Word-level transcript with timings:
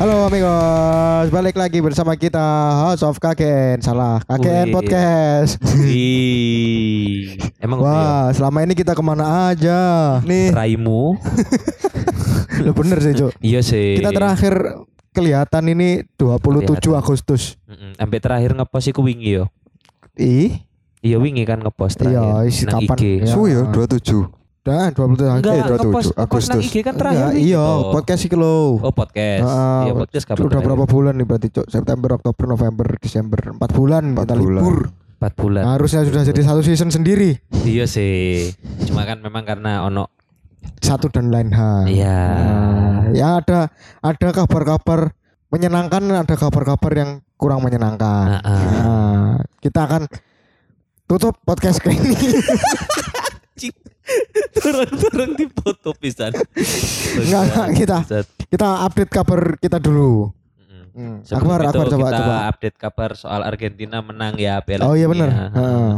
Halo 0.00 0.24
amigos, 0.24 1.28
balik 1.28 1.60
lagi 1.60 1.84
bersama 1.84 2.16
kita 2.16 2.40
House 2.80 3.04
of 3.04 3.20
Kaken. 3.20 3.84
Salah, 3.84 4.24
Kaken 4.24 4.72
Wih. 4.72 4.72
Podcast. 4.72 5.60
Ih, 5.76 7.36
emang 7.60 7.84
Wah. 7.84 7.92
Wah, 7.92 8.26
selama 8.32 8.64
ini 8.64 8.72
kita 8.72 8.96
ke 8.96 9.02
mana 9.04 9.52
aja? 9.52 9.76
Nih, 10.24 10.56
raimu? 10.56 11.20
lo 12.64 12.72
bener 12.72 12.96
sih, 13.04 13.12
Cuk. 13.12 13.36
iya 13.44 13.60
sih. 13.60 14.00
Kita 14.00 14.08
terakhir 14.08 14.80
kelihatan 15.12 15.68
ini 15.68 16.08
27 16.16 16.64
Kelihatan. 16.64 16.96
Agustus. 16.96 17.60
Sampai 18.00 18.18
terakhir 18.24 18.56
ngepost 18.56 18.88
iku 18.88 19.04
wingi 19.04 19.36
yo. 19.36 19.52
Ih, 20.16 20.64
Iya 21.00 21.16
wingi 21.16 21.44
kan 21.44 21.60
ngepost 21.60 22.00
Iya, 22.00 22.20
terakhir. 22.20 22.48
isi 22.48 22.64
nang 22.64 22.84
kapan? 22.84 22.96
IG. 22.96 23.04
Ya. 23.24 23.32
Suwi 23.32 23.52
ya 23.52 23.64
27. 23.68 24.39
Dah 24.70 24.86
27 24.88 25.42
Enggak, 25.42 25.50
Eh, 25.50 25.62
27 25.66 25.82
ngepost, 25.82 26.10
ngepost 26.10 26.14
nang 26.14 26.22
Agustus. 26.22 26.62
IG 26.64 26.76
kan 26.80 26.94
terakhir 26.94 27.18
Enggak, 27.20 27.34
wingi 27.34 27.44
iya, 27.44 27.58
toh. 27.60 27.90
podcast 27.90 28.22
iki 28.22 28.36
lo. 28.36 28.54
Oh 28.78 28.92
podcast. 28.92 29.42
Ah, 29.44 29.82
iya 29.82 29.92
podcast 29.92 30.24
kapan 30.24 30.42
Udah 30.46 30.60
berapa 30.60 30.84
bulan 30.86 31.12
nih 31.14 31.26
berarti, 31.26 31.48
Cuk? 31.50 31.66
September, 31.66 32.08
Oktober, 32.14 32.44
November, 32.46 32.86
Desember. 32.96 33.40
4 33.50 33.58
bulan 33.70 34.02
Empat 34.08 34.24
kita 34.24 34.34
bulan. 34.36 34.62
libur. 34.62 34.76
Empat 35.20 35.32
bulan. 35.34 35.62
Harusnya 35.68 36.00
sudah 36.02 36.22
jadi 36.22 36.40
satu 36.40 36.62
season 36.62 36.88
sendiri. 36.88 37.36
Iya 37.60 37.84
sih. 37.84 38.48
Cuma 38.86 39.02
kan 39.02 39.18
memang 39.18 39.42
karena 39.42 39.82
ono 39.82 40.08
Satu 40.76 41.08
dan 41.08 41.28
lain 41.28 41.50
hal. 41.50 41.84
Iya. 41.86 42.18
Nah, 42.30 43.00
ya 43.12 43.28
ada 43.36 43.68
ada 43.98 44.28
kabar-kabar 44.30 45.12
menyenangkan, 45.48 46.00
ada 46.16 46.34
kabar-kabar 46.34 46.92
yang 46.94 47.10
kurang 47.34 47.60
menyenangkan. 47.60 48.28
Ah, 48.30 48.40
ah. 48.40 48.56
Nah, 48.56 49.32
kita 49.58 49.84
akan 49.84 50.08
tutup 51.04 51.36
podcast 51.42 51.80
ini. 51.84 52.16
turun-turun 54.62 55.30
di 55.34 55.46
foto 55.48 55.90
pisan. 55.94 56.32
Enggak, 57.16 57.42
enggak, 57.46 57.68
kita 57.76 57.96
kita 58.50 58.68
update 58.84 59.12
kabar 59.12 59.40
kita 59.56 59.78
dulu. 59.78 60.30
Hmm. 60.90 61.22
Sebelum 61.22 61.54
Akbar, 61.54 61.60
Akbar 61.70 61.86
coba 61.86 62.08
kita 62.10 62.18
coba. 62.18 62.34
update 62.50 62.76
kabar 62.76 63.10
soal 63.14 63.40
Argentina 63.46 64.02
menang 64.02 64.34
ya 64.34 64.58
Piala 64.58 64.90
Oh 64.90 64.98
iya 64.98 65.06
benar. 65.06 65.30
Heeh. 65.30 65.90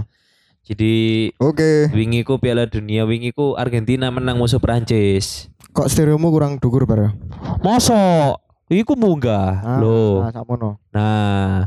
Jadi 0.63 0.93
Oke. 1.41 1.91
wingi 1.91 2.23
ku 2.23 2.37
Piala 2.37 2.69
Dunia 2.69 3.03
wingi 3.03 3.33
ku 3.33 3.57
Argentina 3.57 4.13
menang 4.13 4.37
musuh 4.37 4.61
Prancis. 4.61 5.49
Kok 5.73 5.89
stereomu 5.89 6.29
kurang 6.29 6.61
dukur 6.61 6.85
bar? 6.85 7.17
Mosok 7.65 8.37
iku 8.69 8.93
munggah 8.95 9.81
lho. 9.81 10.23
Nah, 10.23 10.31
samono. 10.31 10.71
Nah, 10.93 11.67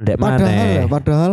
ndek 0.00 0.16
Padahal 0.16 0.48
ya, 0.48 0.82
mana? 0.82 0.88
padahal 0.88 1.32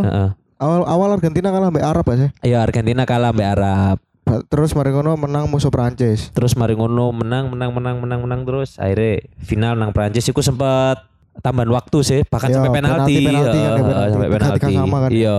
awal 0.55 0.81
awal 0.83 1.09
Argentina 1.15 1.47
kalah 1.49 1.71
mbak 1.71 1.83
Arab 1.83 2.05
ya. 2.11 2.27
Ya 2.43 2.57
Argentina 2.59 3.01
kalah 3.07 3.31
mbak 3.31 3.49
Arab. 3.55 3.97
Terus 4.25 4.73
mari 4.73 4.89
ngono 4.89 5.13
menang 5.15 5.45
musuh 5.45 5.69
Prancis. 5.69 6.29
Terus 6.29 6.53
mari 6.53 6.73
ngono 6.73 7.13
menang 7.13 7.47
menang 7.47 7.69
menang 7.71 7.95
menang 7.99 8.19
menang 8.21 8.41
terus 8.41 8.75
akhirnya 8.75 9.21
final 9.39 9.73
nang 9.75 9.91
Prancis 9.91 10.25
iku 10.25 10.41
sempat 10.41 11.05
tambahan 11.37 11.69
waktu 11.69 11.97
sih 12.01 12.19
bahkan 12.25 12.47
Iya, 12.47 12.55
sampai 12.57 12.71
penalti, 12.73 12.95
penalti- 12.95 13.21
penalti 13.21 13.29
kan 13.29 13.45
ya, 13.45 13.61
Iya, 13.61 13.71
penalti. 13.77 14.11
sampai 14.11 14.29
penalti 14.31 14.71
sama 14.73 14.97
kan 14.97 15.09
ya. 15.09 15.15
iya 15.15 15.37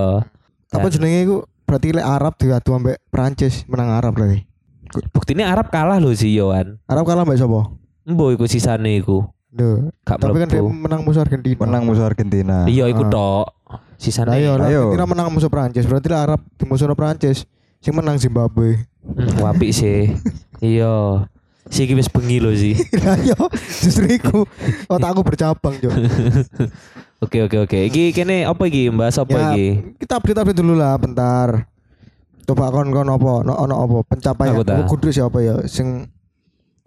Apa 0.70 0.86
jenenge 0.88 1.18
iku 1.20 1.36
berarti 1.62 1.88
lek 1.90 2.06
Arab 2.06 2.32
diadu 2.36 2.70
ambek 2.72 2.96
Prancis 3.08 3.54
menang 3.66 3.90
Arab 3.90 4.12
berarti. 4.12 4.44
buktinya 5.10 5.50
Arab 5.50 5.66
kalah 5.66 5.98
loh 5.98 6.14
sih 6.14 6.30
Yohan 6.30 6.78
Arab 6.86 7.04
kalah 7.04 7.24
mbak 7.24 7.36
sapa? 7.36 7.74
Embo 8.02 8.30
iku 8.30 8.46
sisane 8.46 8.96
iku 8.96 9.26
Duh. 9.48 9.88
Tapi 10.04 10.36
kan 10.36 10.46
dia 10.46 10.60
menang 10.60 11.00
musuh 11.00 11.24
Argentina. 11.24 11.56
Menang 11.58 11.82
musuh 11.82 12.04
Argentina. 12.04 12.68
iya 12.68 12.84
iku 12.86 13.02
Ah. 13.02 13.10
tok 13.10 13.46
sisane 13.96 14.36
iya, 14.36 14.52
Ayo. 14.54 14.92
Argentina 14.92 15.08
menang 15.08 15.28
musuh 15.32 15.48
Prancis. 15.48 15.82
Berarti 15.82 16.06
lah 16.06 16.20
Arab 16.22 16.44
di 16.50 16.64
musuh 16.64 16.86
Prancis. 16.92 17.48
Sing 17.86 17.94
menang 17.94 18.18
Zimbabwe. 18.18 18.82
Hmm, 19.06 19.38
wapi 19.38 19.70
sih 19.70 20.10
iya 20.58 21.22
si 21.70 21.86
iki 21.86 21.94
wis 21.94 22.10
bengi 22.10 22.42
loh 22.42 22.50
sih 22.58 22.74
Lah 22.98 23.14
yo 23.22 23.38
justru 23.62 24.10
iku 24.10 24.42
otakku 24.90 25.22
bercabang, 25.22 25.78
Cuk. 25.78 25.94
oke 27.22 27.38
oke 27.46 27.56
oke 27.70 27.78
iki 27.86 28.10
kene 28.10 28.42
apa 28.42 28.58
iki 28.66 28.90
bahas 28.90 29.14
apa 29.22 29.30
Ya, 29.30 29.46
iki 29.54 29.94
kita 30.02 30.18
update 30.18 30.38
update 30.42 30.58
dulu 30.58 30.74
lah 30.74 30.98
bentar. 30.98 31.70
Coba 32.50 32.74
kon 32.74 32.90
kon 32.90 33.06
apa? 33.06 33.32
No, 33.46 33.54
ono 33.54 33.74
apa? 33.78 33.98
Pencapaian. 34.10 34.58
Aku 34.58 34.98
kudu 34.98 35.14
siapa 35.14 35.38
ya 35.38 35.62
sing 35.70 36.10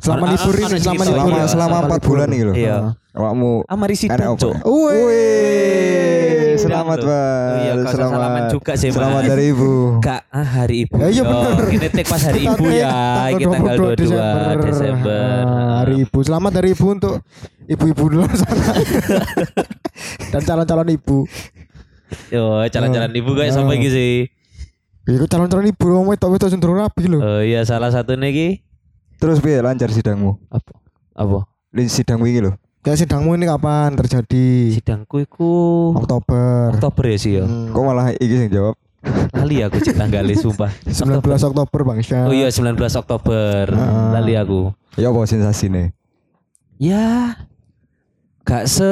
selama 0.03 0.35
libur 0.35 0.55
ini 0.59 0.75
selama 0.79 1.03
libur 1.07 1.15
Selama 1.15 1.31
Iya, 1.31 1.45
selama 1.47 1.75
selama 1.79 1.95
4 1.95 2.07
bulan 2.07 2.27
nih 2.27 2.41
loh. 2.43 2.55
Iya. 2.55 2.75
Awakmu 3.15 3.49
amari 3.71 3.95
cuk 3.95 4.55
Wih, 4.67 6.18
selamat 6.79 6.97
Oh 6.99 7.57
iya, 7.59 7.73
kau 7.75 7.93
salaman 7.93 8.43
juga 8.47 8.71
sih, 8.79 8.89
Selamat 8.89 9.21
dari 9.27 9.45
Ibu. 9.51 9.71
Kak, 10.07 10.21
ah, 10.31 10.47
hari 10.47 10.75
ibu. 10.87 10.95
Ya, 10.95 11.07
iya 11.11 11.21
Yo, 11.21 11.23
bener. 11.27 11.67
Ini 11.69 11.87
take 11.91 12.07
pas 12.07 12.21
hari 12.23 12.39
Kita 12.41 12.55
ibu 12.55 12.65
take 12.65 12.79
ya. 12.79 12.91
Iki 13.35 13.45
tanggal 13.45 13.75
22 13.75 14.65
Desember. 14.65 15.27
Ah, 15.43 15.71
hari 15.83 15.95
ibu. 16.03 16.17
Selamat 16.23 16.51
hari 16.55 16.69
ibu 16.71 16.85
untuk 16.87 17.13
ibu-ibu 17.67 18.03
di 18.07 18.15
luar 18.17 18.33
sana. 18.33 18.65
Dan 20.31 20.41
calon-calon 20.41 20.89
ibu. 20.89 21.17
Yo, 22.33 22.43
jalan-jalan 22.67 23.11
ibu 23.13 23.31
guys 23.35 23.53
Ah. 23.53 23.61
sampai 23.61 23.77
iki 23.77 23.89
sih. 23.91 24.13
Iku 25.05 25.25
calon-calon 25.25 25.67
ibu 25.67 25.85
wong 25.89 26.05
wedok-wedok 26.09 26.49
sing 26.49 26.61
durung 26.61 26.79
rapi 26.79 27.09
lho. 27.09 27.19
Oh 27.19 27.41
iya, 27.41 27.65
salah 27.65 27.89
satu 27.89 28.13
nih 28.13 28.31
ki 28.31 28.47
Terus 29.19 29.43
piye 29.43 29.59
lancar 29.59 29.91
sidangmu? 29.91 30.39
apa? 30.47 30.73
Apa? 31.11 31.43
Sidang 31.85 32.23
wingi 32.23 32.39
lho. 32.39 32.53
Kayak 32.79 32.97
sidangmu 32.97 33.35
ini 33.35 33.43
kapan 33.43 33.91
terjadi? 33.93 34.71
Sidangku 34.71 35.19
iku 35.19 35.51
Oktober. 35.93 36.71
Oktober 36.71 37.03
ya 37.05 37.17
sih 37.19 37.31
yo. 37.35 37.43
Hmm. 37.43 37.75
Kok 37.75 37.83
malah 37.83 38.15
iki 38.15 38.35
sing 38.37 38.49
jawab? 38.49 38.75
Lali 39.35 39.59
aku 39.59 39.79
cek 39.79 39.95
tanggalnya 39.95 40.35
sumpah. 40.35 40.71
19 40.87 41.19
Oktober 41.21 41.79
Bang 41.83 41.99
Syah. 41.99 42.27
Oh 42.27 42.35
iya 42.35 42.47
19 42.47 42.79
Oktober. 42.79 43.67
Ah. 43.75 44.15
Lali 44.15 44.35
aku. 44.35 44.71
Ya 44.95 45.11
apa 45.11 45.19
sensasine? 45.23 45.91
Ya 46.79 47.35
gak 48.47 48.65
se 48.65 48.87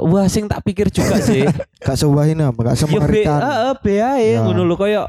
wah 0.00 0.24
sing 0.24 0.46
tak 0.46 0.62
pikir 0.62 0.86
juga 0.88 1.18
sih. 1.18 1.42
Gak 1.84 1.98
sewahin 1.98 2.38
apa? 2.40 2.56
Gak 2.62 2.70
ya 2.72 2.78
be, 2.78 2.80
semengerikan. 2.80 3.40
heeh, 3.42 3.72
be 3.76 3.94
ae 4.00 4.28
Ya. 4.32 4.40
ngono 4.40 4.64
lho 4.64 4.74
koyo 4.74 5.04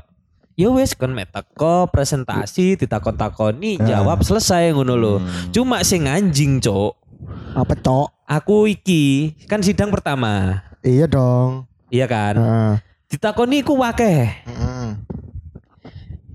ya 0.55 0.67
wis 0.71 0.91
kon 0.91 1.15
mek 1.15 1.31
teko 1.31 1.87
presentasi 1.87 2.75
ditakon-takoni 2.75 3.79
Ya. 3.79 4.01
jawab 4.01 4.19
selesai 4.21 4.73
ngono 4.73 4.93
lho. 4.97 5.13
Hmm. 5.21 5.53
Cuma 5.53 5.79
sing 5.81 6.03
anjing, 6.03 6.59
Cok. 6.59 7.04
Apa 7.51 7.73
cok? 7.73 8.07
Aku 8.25 8.65
iki 8.65 9.33
kan 9.45 9.61
sidang 9.61 9.89
pertama. 9.89 10.65
Iya 10.81 11.05
dong. 11.05 11.69
Iya 11.87 12.05
kan? 12.05 12.33
Heeh. 12.35 12.73
Ditakoni 13.07 13.61
ku 13.61 13.77
wakeh. 13.77 14.29
Heeh. 14.41 14.89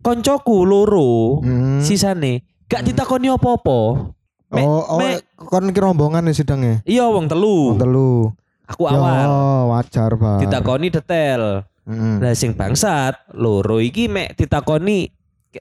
Koncoku 0.00 0.65
loro 0.65 1.39
Hmm. 1.39 1.79
sisane 1.79 2.41
gak 2.65 2.83
ditakoni 2.83 3.29
apa-apa. 3.29 4.11
Mek, 4.50 4.65
Oh, 4.65 4.83
oh, 4.89 4.99
mek- 4.99 5.23
kon 5.39 5.69
ki 5.69 5.79
rombongan 5.79 6.25
nih 6.25 6.34
sidangnya. 6.34 6.75
iya 6.84 7.06
wong 7.06 7.29
telu. 7.29 7.77
Telu. 7.77 8.33
Aku 8.67 8.87
awal. 8.87 9.27
Oh, 9.27 9.62
wajar, 9.71 10.15
Bang. 10.15 10.41
Ditakoni 10.41 10.89
detail. 10.89 11.67
Heeh. 11.84 12.15
Lah 12.19 12.33
sing 12.33 12.55
bangsat 12.55 13.19
loro 13.33 13.79
iki 13.79 14.06
mek 14.06 14.34
ditakoni 14.34 15.11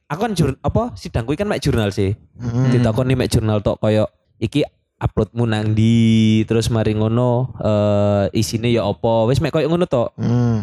aku 0.05 0.19
kan 0.21 0.33
jur, 0.33 0.53
apa 0.59 0.93
sidangku 0.93 1.33
kan 1.33 1.45
mek 1.45 1.59
jurnal 1.59 1.89
sih. 1.89 2.13
Heeh. 2.13 2.65
ditakoni 2.71 3.13
mek 3.13 3.27
jurnal 3.27 3.59
tok 3.59 3.77
koyo 3.77 4.05
iki 4.37 4.61
uploadmu 4.99 5.47
nang 5.47 5.71
di 5.73 6.43
terus 6.43 6.67
mari 6.67 6.93
ngono 6.93 7.55
eh 7.63 8.25
isine 8.35 8.69
ya 8.69 8.83
apa? 8.85 9.25
Wis 9.25 9.39
mek 9.39 9.55
koyo 9.55 9.71
ngono 9.71 9.87
tok. 9.87 10.13
Heeh. 10.19 10.59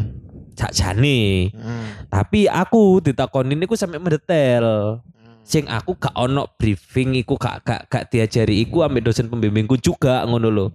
sakjane. 0.57 1.53
Heeh. 1.53 1.85
tapi 2.09 2.49
aku 2.49 3.05
ditakoni 3.05 3.53
niku 3.53 3.77
sampe 3.77 4.01
mendetail 4.01 4.99
sing 5.47 5.69
aku 5.71 5.95
gak 5.95 6.17
ono 6.17 6.51
briefing 6.59 7.15
iku 7.15 7.39
gak 7.39 7.63
gak 7.63 7.81
gak 7.87 8.11
diajari 8.11 8.67
iku 8.67 8.83
ambek 8.83 9.07
dosen 9.07 9.31
pembimbingku 9.31 9.79
juga 9.79 10.27
ngono 10.27 10.49
lho. 10.51 10.67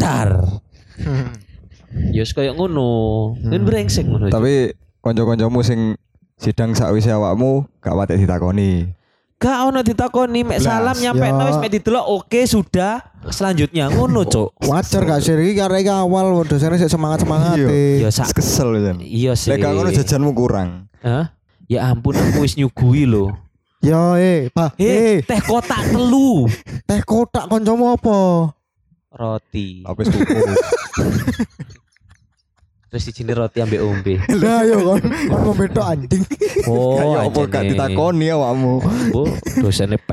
Dar. 0.00 0.40
Yus 2.14 2.32
koyo 2.32 2.56
ngono. 2.56 2.88
Kan 3.36 3.62
brengsek 3.68 4.08
ngono 4.08 4.32
Tapi 4.32 4.72
kanca-kancamu 5.04 5.60
sing 5.60 5.98
sidang 6.40 6.72
sakwise 6.72 7.12
awakmu 7.12 7.68
gak 7.84 7.94
watek 7.94 8.16
ditakoni. 8.22 8.88
Gak 9.44 9.58
ono 9.60 9.84
ditakoni 9.84 10.40
mek 10.40 10.56
salam 10.58 10.96
nyampe 10.96 11.20
ya. 11.20 11.44
wis 11.44 11.60
mek 11.60 11.68
didelok 11.70 12.04
oke 12.08 12.40
sudah 12.48 13.04
selanjutnya 13.28 13.92
ngono 13.92 14.24
cuk. 14.24 14.56
Wajar 14.64 15.04
gak 15.04 15.20
sih 15.20 15.36
iki 15.36 15.52
karena 15.54 15.76
iki 15.78 15.92
awal 15.92 16.48
dosennya 16.48 16.80
sik 16.80 16.88
semangat-semangat 16.88 17.60
Ya 18.00 18.08
sak 18.08 18.32
Kesel 18.32 18.72
kan. 18.80 18.96
iya 19.04 19.36
sih. 19.36 19.52
Lek 19.52 19.60
ngono 19.60 19.92
jajanmu 19.92 20.32
kurang. 20.32 20.88
Hah? 21.04 21.28
Ya 21.68 21.92
ampun 21.92 22.16
aku 22.16 22.40
wis 22.40 22.56
nyugui 22.56 23.04
lho. 23.04 23.36
Yo 23.84 24.16
eh, 24.16 24.48
Pak. 24.48 24.80
Eh, 24.80 24.88
Eh, 24.88 25.16
teh 25.20 25.40
kotak 25.44 25.92
telu. 25.92 26.48
teh 26.88 27.04
kotak 27.04 27.44
kancamu 27.44 28.00
apa? 28.00 28.48
Roti. 29.12 29.84
Apa 29.84 30.00
tuku? 30.02 30.24
Terus 32.94 33.10
di 33.10 33.26
roti 33.26 33.58
ambek 33.58 33.80
ombe. 33.82 34.14
Lah 34.42 34.62
yo 34.62 34.78
kon 34.86 35.02
kon 35.02 35.38
ngombe 35.42 35.66
tok 35.68 35.86
anjing. 35.90 36.22
Oh, 36.70 36.96
Kayak 36.96 37.20
apa 37.28 37.40
gak 37.44 37.60
anjene. 37.60 37.70
ditakoni 37.76 38.26
awakmu? 38.30 38.74
Bu, 39.12 39.22
dosennya 39.60 39.98
p*** 39.98 40.08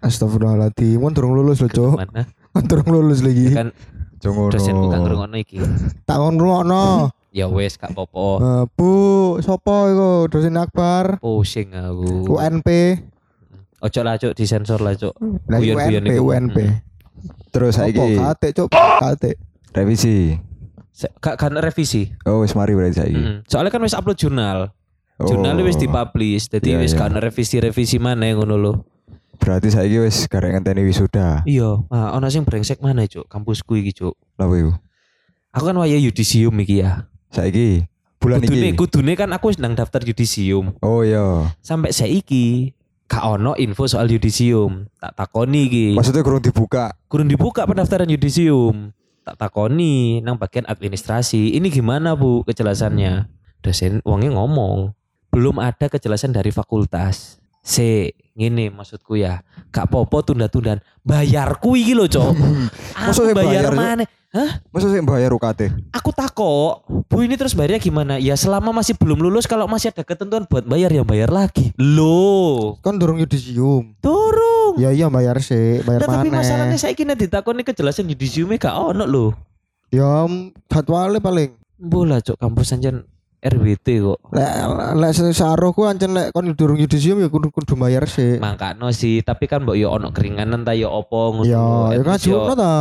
Astagfirullahaladzim, 0.00 0.98
kan 0.98 1.12
durung 1.12 1.36
lulus 1.36 1.60
lho, 1.60 1.68
Cuk. 1.68 1.94
mana? 1.94 2.24
Kan 2.50 2.64
durung 2.66 2.88
lulus 2.88 3.20
lagi. 3.20 3.52
Kan 3.52 3.68
Jongono. 4.18 4.48
dosenku 4.50 4.88
kan 4.88 5.04
ngrungokno 5.04 5.36
iki. 5.38 5.60
Tak 6.02 6.16
kon 6.16 6.36
rungokno. 6.36 6.84
Ya 7.30 7.46
wes 7.46 7.78
gak 7.78 7.94
popo. 7.94 8.42
Eh, 8.42 8.64
Bu, 8.74 8.90
sopo 9.38 9.86
iku 9.86 10.10
dosen 10.26 10.58
Akbar? 10.58 11.22
Pusing 11.22 11.70
aku. 11.70 12.26
UNP. 12.26 12.66
Ojo 13.78 14.00
lah 14.02 14.18
cuk 14.18 14.34
disensor 14.34 14.82
lah 14.82 14.98
cuk. 14.98 15.14
Lah 15.46 15.62
UNP 15.62 16.10
iku. 16.10 16.34
UNP. 16.34 16.58
Terus 17.54 17.78
Apa 17.78 17.86
saiki 17.86 18.18
kate 18.18 18.48
cuk 18.50 18.68
kate. 18.74 19.38
revisi. 19.70 20.34
Kan 21.20 21.52
revisi. 21.56 22.12
Oh 22.28 22.44
wis 22.44 22.52
mari 22.52 22.76
berarti 22.76 23.00
saiki. 23.00 23.16
Mm. 23.16 23.36
Soalnya 23.48 23.70
kan 23.72 23.80
wis 23.80 23.96
upload 23.96 24.18
jurnal. 24.20 24.72
Jurnal 25.20 25.56
Oh, 25.60 25.64
wis 25.68 25.76
dipublish. 25.76 26.48
Dadi 26.48 26.72
Iya, 26.72 26.80
wis 26.80 26.92
iya. 26.96 27.00
kan 27.04 27.12
revisi-revisi 27.12 28.00
mana 28.00 28.28
ngono 28.32 28.56
lho. 28.56 28.72
Berarti 29.40 29.72
saiki 29.72 30.00
wis 30.00 30.28
garek 30.28 30.52
ngenteni 30.56 30.84
wisuda. 30.84 31.44
Iya, 31.48 31.84
ah 31.88 32.12
ono 32.16 32.28
sing 32.28 32.44
brengsek 32.44 32.80
mana 32.84 33.08
cuk 33.08 33.24
kampusku 33.28 33.80
iki 33.80 33.92
cuk. 33.96 34.16
Lha 34.36 34.44
iku. 34.48 34.72
Aku 35.56 35.64
kan 35.64 35.76
waya 35.80 35.96
yudisium 35.96 36.52
iki 36.60 36.84
ya. 36.84 37.08
Saiki 37.32 37.88
bulan 38.20 38.44
Kudune 38.44 38.68
iki. 38.72 38.76
kudune 38.76 39.12
kan 39.16 39.32
aku 39.32 39.52
sedang 39.56 39.72
daftar 39.72 40.04
yudisium. 40.04 40.76
Oh 40.84 41.00
iya. 41.00 41.56
Sampai 41.64 41.92
saiki 41.96 42.76
gak 43.08 43.24
ono 43.24 43.56
info 43.56 43.88
soal 43.88 44.12
yudisium. 44.12 44.86
Tak 45.00 45.16
takoni 45.16 45.60
iki. 45.66 45.86
Maksudnya 45.96 46.20
kurang 46.20 46.44
dibuka. 46.44 46.92
kurang 47.08 47.26
dibuka 47.26 47.64
pendaftaran 47.64 48.06
yudisium 48.06 48.92
tak 49.30 49.46
takoni 49.46 50.18
nang 50.26 50.34
bagian 50.34 50.66
administrasi. 50.66 51.54
Ini 51.54 51.70
gimana 51.70 52.18
bu 52.18 52.42
kejelasannya? 52.42 53.30
Dosen 53.62 54.02
uangnya 54.02 54.34
ngomong. 54.34 54.90
Belum 55.30 55.62
ada 55.62 55.86
kejelasan 55.86 56.34
dari 56.34 56.50
fakultas. 56.50 57.38
C 57.62 58.10
ngene 58.34 58.74
maksudku 58.74 59.14
ya. 59.14 59.46
Gak 59.70 59.86
popo 59.86 60.18
tunda-tundan 60.26 60.82
bayarku 61.06 61.78
iki 61.78 61.94
lho 61.94 62.10
cok. 62.10 62.34
Aku 63.06 63.12
saya 63.14 63.38
bayar 63.38 63.70
bayar, 63.70 64.02
Cok? 64.02 64.19
Mana 64.30 64.62
Masa 64.70 64.86
sih 64.94 65.02
bayar 65.02 65.34
UKT? 65.34 65.60
aku 65.90 66.10
takok 66.14 66.86
bu 67.10 67.26
ini 67.26 67.34
terus 67.34 67.50
bayarnya 67.50 67.82
gimana 67.82 68.14
ya 68.16 68.38
selama 68.38 68.70
masih 68.70 68.94
belum 68.94 69.18
lulus 69.18 69.50
kalau 69.50 69.66
masih 69.66 69.90
ada 69.90 70.06
ketentuan 70.06 70.46
buat 70.46 70.62
bayar 70.62 70.94
ya 70.94 71.02
bayar 71.02 71.34
lagi 71.34 71.74
loh 71.74 72.78
Kan 72.78 73.02
durung 73.02 73.18
yudisium. 73.18 73.98
turun 73.98 74.78
Ya 74.78 74.94
iya 74.94 75.10
bayar 75.10 75.42
sih, 75.42 75.82
bayar 75.82 76.06
Nah, 76.06 76.22
tapi 76.22 76.30
masalahnya 76.30 76.78
saya 76.78 76.94
kira 76.94 77.18
ditakoni 77.18 77.66
kejelasan 77.66 78.06
yudisiumnya 78.06 78.62
gak 78.62 78.74
ono 78.74 79.02
loh 79.02 79.30
Ya 79.90 80.22
jadwalnya 80.70 81.18
paling. 81.18 81.58
Bola 81.74 82.22
cok 82.22 82.38
kampus 82.38 82.70
anjan 82.70 83.02
RWT 83.42 83.86
kok. 84.06 84.20
Lek 84.30 84.52
lek 84.94 85.12
sesaroku 85.16 85.82
ancen 85.88 86.14
lek 86.14 86.30
kon 86.30 86.46
durung 86.54 86.78
yudisium 86.78 87.18
ya 87.18 87.26
kudu 87.26 87.50
kudu 87.50 87.74
bayar 87.74 88.06
sih. 88.06 88.38
Mangkano 88.38 88.92
sih, 88.94 89.24
tapi 89.26 89.50
kan 89.50 89.66
mbok 89.66 89.74
yo 89.74 89.90
ono 89.90 90.14
keringanan 90.14 90.62
ta 90.62 90.76
yo 90.78 90.92
opo 90.92 91.34
ngono. 91.34 91.48
Ya, 91.48 91.96
ya 91.96 92.00
kan 92.06 92.20
ajuno 92.20 92.52
ta. 92.54 92.74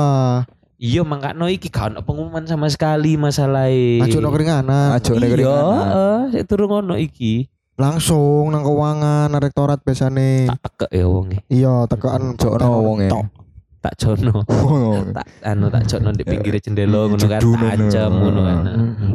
Iya 0.80 1.04
mangkano 1.04 1.46
iki 1.46 1.68
gak 1.68 1.92
ono 1.92 2.00
pengumuman 2.02 2.48
sama 2.48 2.72
sekali 2.72 3.20
masalahnya. 3.20 4.08
Ajuno 4.08 4.32
keringanan. 4.32 4.96
Ajo 4.96 5.12
nek 5.14 5.22
Iya, 5.22 5.34
keringanan. 5.36 5.76
heeh, 5.76 6.20
sik 6.32 6.44
turun 6.48 6.72
ono 6.72 6.96
iki. 6.96 7.52
Langsung 7.76 8.48
nang 8.48 8.64
keuangan 8.64 9.28
nang 9.28 9.42
rektorat 9.42 9.84
biasane. 9.84 10.48
Tak 10.48 10.60
tekek 10.62 10.92
ya 10.94 11.06
wonge. 11.06 11.44
Iya, 11.46 11.84
tekan 11.86 12.32
Jono 12.34 12.80
wonge. 12.80 13.12
Tak 13.80 13.96
jono. 13.96 14.44
Tak 15.16 15.28
anu 15.42 15.68
tak 15.68 15.84
jono 15.86 16.12
di 16.12 16.24
pinggir 16.24 16.56
jendela 16.58 17.08
ngono 17.08 17.24
kan. 17.24 17.40
Tak 17.40 17.44
ngono. 17.46 17.66
ancam 17.68 18.12
ngono 18.14 18.40
kan. 18.42 18.58
Mm-mm. 18.66 19.12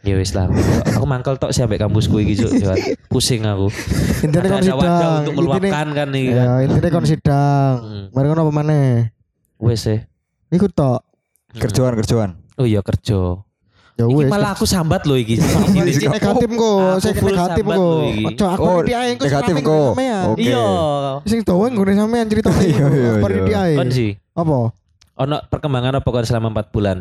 Ya 0.00 0.16
wis 0.16 0.32
lah. 0.32 0.48
Aku 0.90 1.04
mangkel 1.04 1.36
tok 1.36 1.50
sih 1.50 1.60
ambek 1.60 1.76
kampusku 1.78 2.16
iki 2.18 2.36
cuk. 2.38 2.52
Jawa. 2.54 2.76
Pusing 3.08 3.44
aku. 3.44 3.68
Intinya 4.24 4.48
kon 4.50 4.56
Ada 4.58 4.72
wadah 4.72 4.88
sidang. 4.88 5.12
untuk 5.18 5.32
Intine 5.34 5.36
meluapkan 5.38 5.86
kan 5.92 6.08
iki 6.10 6.28
kan. 6.28 6.44
ya 6.44 6.52
intinya 6.62 6.88
kon 6.90 7.04
sidang. 7.04 7.74
Hmm. 7.78 8.04
Mari 8.10 8.26
ngono 8.26 8.40
apa 8.42 8.52
maneh? 8.54 8.88
Wes 9.58 9.84
eh. 9.86 10.07
Iku 10.48 10.66
tok. 10.68 11.04
Kerjaan 11.52 11.94
kerjaan. 11.96 12.30
Oh 12.56 12.64
iya 12.64 12.80
kerja. 12.80 13.40
Ya 13.98 14.06
Iki 14.06 14.14
wis. 14.14 14.30
malah 14.30 14.54
aku 14.54 14.62
sambat 14.62 15.02
loh 15.04 15.18
iki. 15.18 15.36
Iki 15.36 16.06
negatif 16.06 16.46
kok, 16.48 17.02
saya 17.02 17.12
negatif 17.18 17.64
kok. 17.66 17.98
Ojo 18.30 18.44
aku 18.46 18.62
Oh, 18.62 18.78
di 18.80 18.92
ae 18.94 19.14
negatif 19.14 19.54
kok. 19.58 19.92
Iya. 20.38 20.62
Sing 21.24 21.42
dawa 21.42 21.66
nggone 21.66 21.92
sampean 21.92 22.26
cerita 22.26 22.50
Iya, 22.58 22.86
iya, 22.86 23.10
Aku 23.18 23.26
iya. 23.26 23.42
di 23.42 23.52
ae. 23.52 23.72
Kon 23.74 23.90
sih. 23.90 24.10
Apa? 24.32 24.70
Ono 25.18 25.36
perkembangan 25.50 25.98
apa 25.98 26.08
kon 26.08 26.22
selama 26.22 26.54
4 26.54 26.70
bulan? 26.70 26.98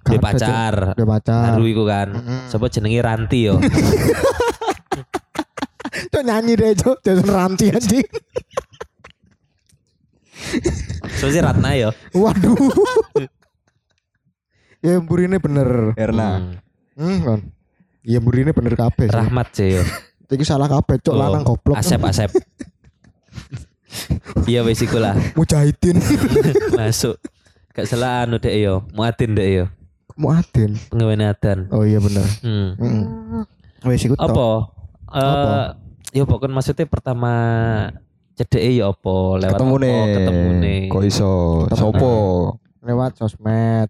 Di 0.00 0.16
pacar. 0.16 0.94
Udah 0.94 1.08
pacar. 1.10 1.50
Baru 1.50 1.66
iku 1.66 1.82
kan. 1.82 2.08
Sopo 2.46 2.70
jenenge 2.70 3.02
Ranti 3.02 3.50
yo. 3.50 3.58
Cok 6.10 6.22
nyanyi 6.22 6.54
deh 6.54 6.72
cok 6.72 6.96
Jason 7.02 7.26
Ranti 7.26 7.66
anjing. 7.68 8.06
So 11.18 11.28
si 11.28 11.38
Ratna 11.40 11.76
yo. 11.76 11.90
Waduh. 12.12 12.56
ya 14.80 14.96
burine 15.00 15.36
bener. 15.36 15.92
Erna. 15.96 16.56
Hmm. 16.96 17.16
Hmm 17.16 17.18
kan. 17.22 17.40
Iya 18.00 18.18
burine 18.20 18.50
bener 18.56 18.74
kabeh. 18.76 19.08
sih. 19.08 19.16
Rahmat 19.16 19.48
sih 19.52 19.68
yo. 19.80 19.82
Iki 20.30 20.46
salah 20.46 20.70
kabeh 20.70 21.02
cok 21.02 21.10
Oh, 21.12 21.18
lanang 21.18 21.42
goblok. 21.42 21.76
Asep 21.76 22.00
Asep. 22.06 22.30
Iya 24.46 24.62
wis 24.62 24.80
iku 24.80 25.02
lah. 25.02 25.18
Mujahidin. 25.34 25.98
Masuk. 26.78 27.18
Gak 27.74 27.86
salah 27.86 28.26
anu 28.26 28.38
dek 28.38 28.54
yo. 28.54 28.86
Muatin 28.94 29.34
dek 29.34 29.48
yo. 29.50 29.64
Muadin. 30.14 30.78
Penggawean 30.90 31.26
adan. 31.26 31.66
Oh 31.74 31.82
iya 31.82 31.98
bener. 31.98 32.26
Hmm. 32.42 32.78
Heeh. 32.78 33.90
Wis 33.90 34.06
iku. 34.06 34.14
Apa? 34.18 34.70
Eh 35.10 35.18
Apa? 35.18 35.74
ya 36.10 36.22
pokoknya 36.26 36.54
maksudnya 36.54 36.86
pertama 36.90 37.32
cedeke 38.40 38.72
ya 38.72 38.88
apa 38.88 39.14
lewat 39.36 39.52
Ketemu 39.52 39.74
apa 39.76 39.84
nih. 39.84 40.00
ketemu 40.16 40.48
nih. 40.56 40.80
Kok 40.88 41.02
iso? 41.04 41.32
Ketemu. 41.68 41.80
Sopo? 41.84 42.14
Lewat 42.80 43.12
sosmed 43.14 43.88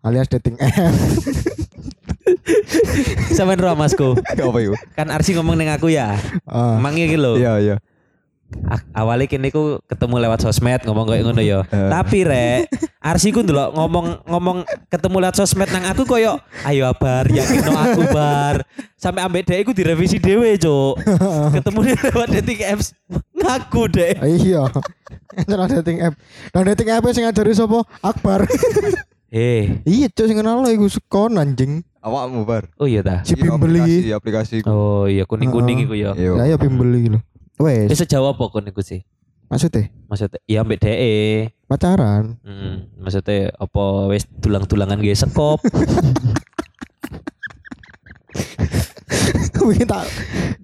alias 0.00 0.28
dating 0.32 0.56
app. 0.56 0.96
Sampeyan 3.32 3.60
roh 3.60 3.76
Masku. 3.76 4.08
Apa? 4.40 4.58
Kan 4.96 5.08
Arsi 5.08 5.36
ngomong 5.36 5.54
ning 5.54 5.68
aku 5.68 5.92
ya. 5.92 6.16
Ah. 6.44 6.76
Emang 6.76 6.96
iki 6.96 7.14
lho. 7.14 7.36
Iya 7.36 7.52
iya. 7.60 7.76
Awalnya 8.96 9.26
kini 9.28 9.48
ku 9.52 9.82
ketemu 9.84 10.22
lewat 10.28 10.44
sosmed 10.44 10.80
ngomong 10.86 11.06
kayak 11.08 11.22
ngono 11.28 11.42
ya. 11.44 11.64
Eh. 11.68 11.90
Tapi 11.90 12.18
rek, 12.24 12.70
Arsi 13.02 13.34
ku 13.34 13.42
ndelok 13.42 13.74
ngomong 13.76 14.06
ngomong 14.24 14.58
ketemu 14.88 15.16
lewat 15.26 15.36
sosmed 15.36 15.68
nang 15.74 15.84
aku 15.90 16.06
koyo 16.06 16.38
ayo 16.64 16.88
bar 16.96 17.26
yakin 17.28 17.60
no 17.66 17.72
aku 17.74 18.02
bar. 18.12 18.62
Sampai 18.96 19.26
ambek 19.26 19.44
dhek 19.50 19.66
iku 19.66 19.72
direvisi 19.74 20.22
dhewe, 20.22 20.54
Cuk. 20.56 20.94
ketemu 21.58 21.80
lewat 21.98 22.28
dating 22.38 22.60
apps 22.62 22.94
ngaku 23.34 23.82
deh. 23.90 24.14
Iya. 24.22 24.62
Cara 25.50 25.64
dating 25.66 25.98
app. 26.06 26.14
Dan 26.54 26.68
dating 26.70 26.88
app 26.92 27.04
sing 27.10 27.24
ngajari 27.26 27.52
sapa? 27.52 27.82
Akbar. 28.00 28.46
Eh, 29.32 29.80
iya, 29.88 30.12
cok 30.12 30.28
sing 30.28 30.36
kenal 30.36 30.60
lo 30.60 30.68
iku 30.68 30.84
sekon 30.92 31.40
anjing. 31.40 31.80
Awakmu 32.04 32.44
bar. 32.44 32.68
oh 32.76 32.84
iya 32.84 33.00
ta. 33.00 33.24
Si 33.24 33.32
Iya, 33.32 33.48
Bimbel 33.48 33.80
aplikasi 33.80 34.12
aplikasi. 34.12 34.56
Oh 34.68 35.08
iya 35.08 35.24
kuning-kuning 35.24 35.88
iku 35.88 35.96
ya. 35.96 36.12
Iya. 36.12 36.36
Lah 36.36 36.44
ya 36.44 36.60
iki 36.60 36.68
Wis 37.62 37.94
Wes, 37.94 37.98
sejauh 38.02 38.26
apa 38.26 38.42
kon 38.50 38.66
iku 38.66 38.82
sih? 38.82 39.06
maksudnya 39.46 39.92
Maksudnya 40.08 40.40
ya 40.48 40.64
ambek 40.64 40.80
DE. 40.82 41.52
pacaran. 41.68 42.40
Hmm, 42.42 42.88
maksudnya 42.98 43.52
apa 43.54 44.08
wis 44.10 44.26
tulang-tulangan 44.40 44.98
ge 44.98 45.14
sekop. 45.14 45.60
Kuwi 49.54 49.84
tak 49.86 50.08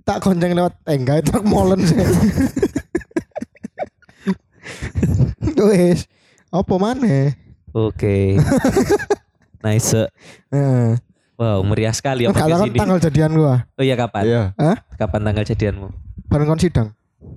tak 0.03 0.19
gonceng 0.25 0.59
lewat 0.59 0.75
enggak 0.91 1.23
truk 1.29 1.45
molen 1.47 1.85
sih. 1.87 2.01
Wes, 5.59 6.09
apa 6.51 6.75
maneh? 6.81 7.39
Oke. 7.77 8.41
nice. 9.63 10.09
Wow, 11.39 11.63
meriah 11.63 11.95
sekali 11.95 12.27
ya 12.27 12.35
podcast 12.35 12.67
kan 12.67 12.75
tanggal 12.75 12.99
jadian 12.99 13.31
gua. 13.39 13.63
Oh 13.79 13.85
iya 13.87 13.95
kapan? 13.95 14.23
Iya. 14.27 14.43
Kapan 14.99 15.21
tanggal 15.31 15.47
jadianmu? 15.47 16.08
Bareng 16.27 16.49
kon 16.51 16.59
sidang. 16.59 16.89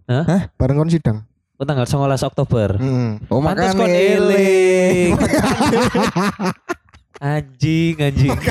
Hah? 0.10 0.26
Hah? 0.26 0.42
Bareng 0.58 0.82
kon 0.82 0.90
sidang. 0.90 1.30
Oh 1.62 1.66
tanggal 1.70 1.86
19 1.86 2.18
Oktober. 2.26 2.74
Heeh. 2.82 3.22
Oh 3.30 3.38
Pantes 3.38 3.78
makane 3.78 3.78
kon 3.78 3.94
eling. 3.94 5.14
anjing, 7.38 7.96
anjing. 8.02 8.34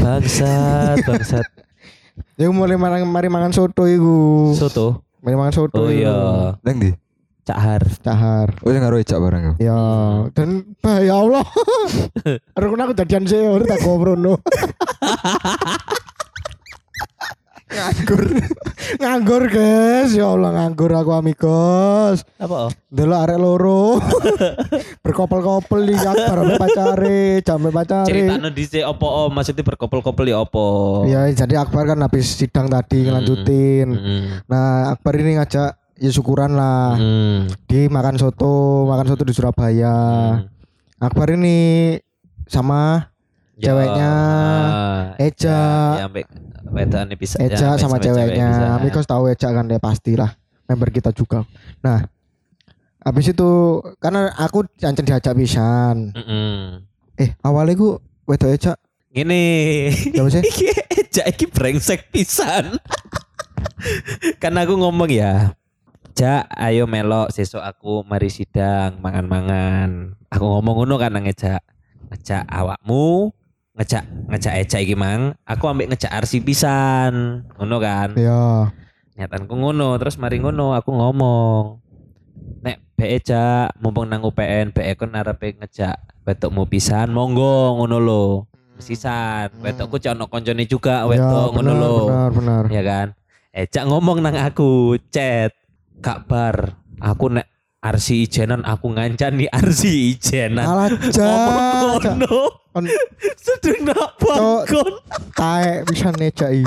bangsat, 0.00 1.04
bangsat. 1.04 1.44
Ya 2.40 2.48
mulai 2.48 2.80
mari, 2.80 3.04
mari 3.04 3.28
mangan 3.28 3.52
soto 3.52 3.84
iku. 3.84 4.56
Soto. 4.56 5.04
Mari 5.20 5.36
mangan 5.36 5.52
soto. 5.52 5.84
Oh 5.84 5.92
iya, 5.92 6.56
Neng 6.64 6.80
di. 6.80 6.90
cahar. 7.44 7.84
Cahar. 8.00 8.48
Oh 8.64 8.72
sing 8.72 8.80
karo 8.80 8.96
ecak 8.96 9.20
bareng. 9.20 9.60
Ya, 9.60 9.76
dan 10.32 10.64
bah, 10.80 11.04
ya 11.04 11.20
Allah. 11.20 11.44
Aku 12.56 12.72
aku 12.72 12.94
jadian 12.96 13.28
sih, 13.28 13.36
udah 13.36 13.68
tak 13.68 13.84
gobrono. 13.84 14.40
Nganggur, 17.70 18.22
nganggur 19.02 19.42
guys, 19.46 20.10
ya 20.12 20.26
Allah 20.26 20.50
nganggur 20.52 20.90
aku 20.90 21.10
amigos. 21.14 22.26
Apa? 22.36 22.66
oh? 22.66 22.70
Dulu 22.90 23.14
arek 23.14 23.38
loro, 23.38 24.02
berkopel-kopel 25.04 25.86
di 25.86 25.94
sampai 25.94 26.58
pacare, 26.58 27.22
jambe 27.46 27.70
pacare. 27.70 28.10
Cerita 28.10 28.50
di 28.50 28.64
sini 28.66 28.82
opo 28.82 29.06
oh, 29.06 29.28
maksudnya 29.30 29.62
berkopel-kopel 29.62 30.26
ya 30.26 30.42
opo? 30.42 30.66
Ya 31.06 31.30
jadi 31.30 31.62
Akbar 31.62 31.86
kan 31.86 32.02
habis 32.02 32.34
sidang 32.34 32.66
tadi 32.66 33.00
Hmm. 33.00 33.06
ngelanjutin. 33.14 33.88
Hmm. 33.94 34.24
Nah 34.50 34.90
Akbar 34.92 35.14
ini 35.16 35.38
ngajak 35.38 35.70
ya 35.96 36.10
syukuran 36.10 36.58
lah. 36.58 36.98
Hmm. 36.98 37.46
Di 37.70 37.86
makan 37.86 38.18
soto, 38.18 38.84
makan 38.90 39.06
soto 39.06 39.22
di 39.22 39.32
Surabaya. 39.32 39.96
Hmm. 40.42 40.50
Akbar 40.98 41.32
ini 41.32 41.94
sama. 42.50 43.09
Ceweknya. 43.60 44.12
Eja. 45.20 45.60
Ya 46.00 46.06
bisa. 47.18 47.36
ya, 47.42 47.50
Eja 47.50 47.66
ambek 47.74 47.82
sama 47.82 47.96
cewek 47.98 48.32
ceweknya. 48.32 48.78
Mikos 48.80 49.06
tahu 49.06 49.28
Eja 49.28 49.50
kan 49.50 49.66
deh 49.68 49.82
pastilah 49.82 50.30
member 50.70 50.88
kita 50.94 51.10
juga. 51.10 51.42
Nah, 51.82 52.06
habis 53.02 53.26
itu 53.28 53.82
karena 53.98 54.30
aku 54.38 54.64
jancen 54.78 55.04
diajak 55.04 55.34
pisan. 55.34 56.14
Eh, 57.20 57.34
awalnya 57.42 57.76
ku 57.76 58.00
wedok 58.24 58.54
Eja 58.54 58.72
Gini. 59.10 59.90
Ya, 60.14 60.22
ya? 60.22 60.42
Eja 61.02 61.22
iki 61.26 61.50
brengsek 61.50 62.14
pisan. 62.14 62.78
kan 64.42 64.54
aku 64.54 64.78
ngomong 64.78 65.10
ya. 65.10 65.58
Ja, 66.14 66.46
ayo 66.54 66.86
melok 66.86 67.34
sesuk 67.34 67.58
aku 67.58 68.06
mari 68.06 68.30
sidang 68.30 69.02
mangan-mangan. 69.02 70.14
Aku 70.30 70.46
ngomong 70.46 70.84
ngono 70.84 70.94
kan 71.02 71.10
nang 71.10 71.26
Eja. 71.26 71.58
Ngejak 72.10 72.46
awakmu, 72.46 73.34
ngejak 73.80 74.04
ngejak 74.28 74.54
Eja 74.60 74.78
iki 74.84 74.92
mang, 74.92 75.32
aku 75.48 75.64
ambek 75.72 75.88
ngejak 75.96 76.12
Arsi 76.12 76.44
pisan. 76.44 77.48
Ngono 77.56 77.80
kan. 77.80 78.12
ya. 78.12 78.68
Nyatanku 79.16 79.56
ngono, 79.56 79.96
terus 79.96 80.20
mari 80.20 80.36
ngono 80.36 80.76
aku 80.76 80.92
ngomong. 80.92 81.80
Nek 82.60 82.76
be 82.92 83.08
Eja 83.16 83.72
mumpung 83.80 84.12
nang 84.12 84.20
UPN, 84.20 84.76
be 84.76 84.84
kon 85.00 85.16
arepe 85.16 85.56
ngejak 85.56 85.96
wedokmu 86.28 86.68
pisan, 86.68 87.08
monggo 87.08 87.80
ngono 87.80 87.96
lho. 87.96 88.24
Sisan, 88.80 89.52
wedokku 89.60 90.00
cek 90.00 90.16
ono 90.16 90.24
koncone 90.24 90.64
juga 90.64 91.04
Ya, 91.04 91.08
wedok 91.08 91.48
ngono 91.52 91.72
benar, 91.72 91.80
lho. 91.84 91.96
benar, 92.08 92.30
benar. 92.32 92.62
Ya 92.72 92.82
kan? 92.84 93.06
Eja 93.52 93.84
ngomong 93.84 94.20
nang 94.20 94.36
aku, 94.36 94.96
chat. 95.08 95.52
Kak 96.00 96.24
Bar, 96.24 96.80
aku 96.96 97.28
nek 97.28 97.49
Arsi 97.80 98.28
ijenan 98.28 98.60
aku 98.60 98.92
ngancani 98.92 99.48
Arsi 99.48 100.12
ijenan. 100.12 100.68
Alah, 100.68 100.92
ngono. 101.96 102.60
Kon 102.76 102.84
Sedeng 103.40 103.88
nak 103.88 104.20
bangkon. 104.20 105.00
taek 105.32 105.88
bisa 105.88 106.12
necai. 106.12 106.60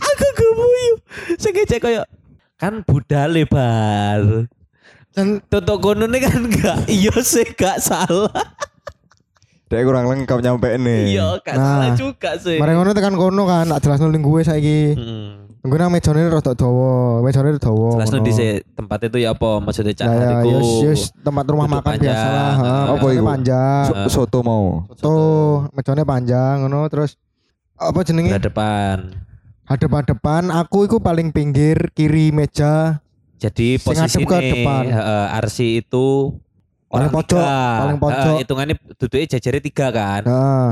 Aku 0.00 0.26
guyu. 0.32 0.92
Sing 1.36 1.52
cek 1.52 1.84
koyo 1.84 2.08
kan 2.56 2.80
budale 2.88 3.44
bar. 3.44 4.48
Dan 5.12 5.44
Tutuk 5.44 5.84
kono 5.84 6.08
nih 6.08 6.24
kan 6.24 6.40
enggak 6.40 6.88
iya 6.88 7.12
sih 7.20 7.44
gak 7.52 7.84
salah. 7.84 8.32
Dek 9.72 9.88
kurang 9.88 10.04
lengkap 10.04 10.38
nyampe 10.38 10.68
nih. 10.76 11.16
Iya 11.16 11.40
gak 11.40 11.56
Nah, 11.56 11.64
salah 11.80 11.90
juga 11.96 12.30
sih. 12.36 12.60
Mari 12.60 12.76
ngono 12.76 12.92
tekan 12.92 13.16
kono 13.16 13.48
kan, 13.48 13.64
tak 13.66 13.80
jelas 13.82 14.04
ning 14.04 14.20
gue 14.20 14.40
saiki. 14.44 14.80
Hmm. 14.92 15.48
Gue 15.62 15.78
nang 15.78 15.88
mejane 15.88 16.28
rada 16.28 16.52
dawa, 16.52 17.22
mejane 17.22 17.56
dawa. 17.56 17.96
Jelas 17.96 18.10
ngono. 18.10 18.26
di 18.26 18.32
tempat 18.68 18.98
itu 19.00 19.16
ya 19.16 19.32
apa 19.32 19.62
maksudnya 19.62 19.94
cak 19.94 20.04
Ya, 20.04 20.42
ya, 20.42 20.60
yes, 20.84 21.14
tempat 21.16 21.44
rumah 21.46 21.64
Duduk 21.64 21.76
makan 21.78 21.88
panjang. 21.88 22.12
biasa 22.12 22.28
lah. 22.28 22.54
Ah. 22.58 22.84
Apa 22.92 23.06
iku? 23.08 23.24
panjang. 23.24 23.84
So- 23.88 24.28
soto 24.28 24.38
mau. 24.42 24.84
Tuh, 24.92 25.70
mejane 25.72 26.02
panjang 26.04 26.54
ngono 26.60 26.84
terus 26.86 27.16
apa 27.78 28.04
jenenge? 28.04 28.28
Berhadapan. 28.28 29.16
Hadap-hadapan 29.64 30.52
aku 30.52 30.84
iku 30.84 31.00
paling 31.00 31.32
pinggir 31.32 31.88
kiri 31.90 32.28
meja. 32.28 33.00
Jadi 33.38 33.80
posisi 33.80 34.20
ke 34.20 34.36
depan. 34.36 34.84
Arsi 35.32 35.80
itu 35.80 36.36
Paling 36.92 37.08
pojok, 37.08 37.40
paling 37.80 37.98
pojok. 37.98 38.34
Hitungannya 38.38 38.76
duduknya 38.94 39.26
jajarnya 39.26 39.62
tiga 39.64 39.86
kan. 39.88 40.20
Nah, 40.22 40.68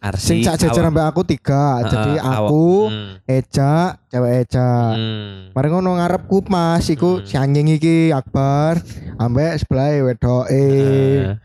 Arsi. 0.00 0.24
sing 0.24 0.38
sak 0.40 0.56
jajar 0.58 0.88
aku 0.88 1.22
tiga. 1.22 1.82
eh, 1.82 1.86
Jadi 1.86 2.12
aku, 2.16 2.88
Hmm, 2.88 3.20
Eja, 3.22 3.72
cewek 4.06 4.32
Eja. 4.42 4.96
hmm. 4.96 5.52
Mari 5.52 5.68
ngono 5.68 5.90
ngarepku 5.94 6.46
Mas 6.46 6.88
iku 6.88 7.20
Hmm. 7.20 7.26
si 7.26 7.34
anjing 7.34 7.68
iki 7.68 8.08
Akbar 8.08 8.80
ambek 9.16 9.60
sebelah 9.60 9.92
wedoke. 10.00 10.48
Eh, 10.48 11.36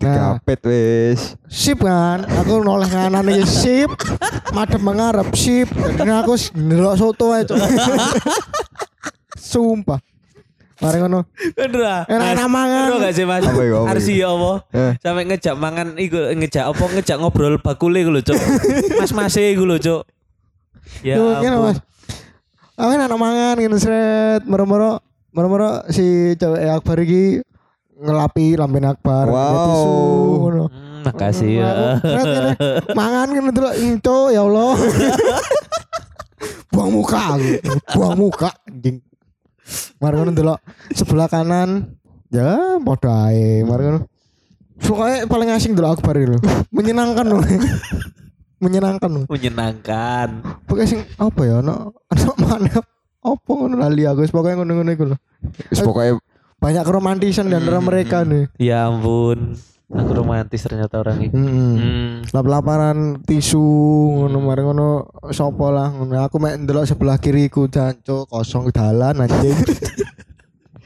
Nah, 0.00 0.32
Digapet 0.40 0.60
wis. 0.64 1.36
sip 1.44 1.76
kan, 1.78 2.24
aku 2.24 2.64
noleh 2.64 2.88
nganan 2.88 3.20
iki 3.30 3.44
sip, 3.44 3.92
madhep 4.50 4.80
mengarep 4.80 5.28
sip. 5.30 5.68
Jadi 5.68 6.08
aku 6.10 6.40
ndelok 6.56 6.96
soto 6.96 7.36
ae, 7.36 7.44
Cuk. 7.44 7.60
Sumpah. 9.36 10.00
Mari 10.80 10.96
ngono. 11.04 11.20
Bener 11.52 11.80
ah? 11.84 12.02
Mas, 12.08 12.40
mangan. 12.48 12.84
bener 12.88 13.00
gak 13.04 13.12
sih 13.12 13.24
mas? 13.28 13.44
Arsi 13.44 14.12
iku? 14.16 14.20
ya 14.24 14.28
apa? 14.32 14.52
Eh. 14.72 14.92
Sampai 15.04 15.22
ngejak 15.28 15.54
mangan 15.60 15.88
iku 16.00 16.32
ngejak 16.32 16.64
apa 16.72 16.84
ngejak 16.96 17.16
ngobrol 17.20 17.60
bakule 17.60 18.00
iku 18.00 18.10
lho, 18.16 18.24
Cuk. 18.24 18.40
Mas-mas 18.96 19.36
iku 19.36 19.68
lho, 19.68 19.76
Cuk. 19.76 20.02
Ya 21.04 21.20
Yo. 21.20 21.36
Mas. 21.60 21.84
Aku 22.80 22.90
enak 22.96 23.12
mangan 23.12 23.60
ngene 23.60 23.76
sret, 23.76 24.48
moro-moro 24.48 25.04
moro-moro 25.36 25.84
si 25.92 26.32
cewek 26.40 26.64
Akbar 26.80 26.96
iki 27.04 27.44
ngelapi 28.00 28.56
lamben 28.56 28.88
Akbar 28.88 29.28
Wow. 29.28 29.36
pakai 29.36 29.68
tisu 29.68 29.90
ngono. 30.40 30.64
Hmm, 30.72 31.00
makasih 31.04 31.50
ya. 31.60 31.70
Mangan 32.96 33.28
ngene 33.36 33.50
delok 33.52 33.74
enco 33.76 34.32
ya 34.32 34.40
Allah. 34.48 34.72
buang 36.72 36.88
muka 36.88 37.36
aku. 37.36 37.50
Buang 37.92 38.16
muka 38.16 38.48
anjing. 38.64 39.04
Ngono 40.00 40.32
delok 40.32 40.58
sebelah 40.92 41.28
kanan. 41.28 41.96
Ya, 42.30 42.78
padha 42.80 43.32
ae. 43.32 43.62
Ngono. 43.66 44.06
Pokoknya 44.80 45.28
paling 45.28 45.50
asing 45.52 45.72
delok 45.76 46.00
Akbar 46.00 46.16
itu. 46.16 46.40
Menyenangkan 46.72 47.26
loh. 47.28 47.44
Menyenangkan 48.64 49.10
loh. 49.12 49.24
Menyenangkan. 49.28 50.28
Pokoknya 50.64 50.88
sing 50.88 51.00
apa 51.16 51.40
ya 51.44 51.64
no 51.64 51.96
anak 52.12 52.36
mana 52.40 52.74
apa 53.20 53.50
ngono 53.52 53.76
lali 53.76 54.08
aku 54.08 54.24
pokoknya 54.32 54.64
ngono-ngono 54.64 54.92
lho. 55.14 55.16
Wis 55.68 55.80
pokoke 55.84 56.20
Banyak 56.60 56.84
keromantisan 56.84 57.48
di 57.48 57.56
antara 57.56 57.80
mereka 57.80 58.20
nih. 58.20 58.52
Ya 58.60 58.84
ampun. 58.84 59.56
Aku 59.90 60.14
romantis 60.14 60.62
ternyata 60.62 61.02
orang 61.02 61.18
itu. 61.20 61.34
Heeh. 61.34 61.74
Hmm. 61.74 62.10
Lap-laparan 62.30 63.18
tisu 63.20 63.58
ngono 64.16 64.38
mari 64.38 64.62
ngono 64.62 64.88
sapa 65.28 65.66
lah 65.68 65.90
ngono. 65.90 66.14
Aku 66.22 66.38
mek 66.38 66.62
ndelok 66.62 66.86
sebelah 66.86 67.18
kiriku 67.18 67.66
jancuk 67.66 68.26
kosong 68.26 68.70
dalan 68.70 69.18
anjing. 69.20 69.56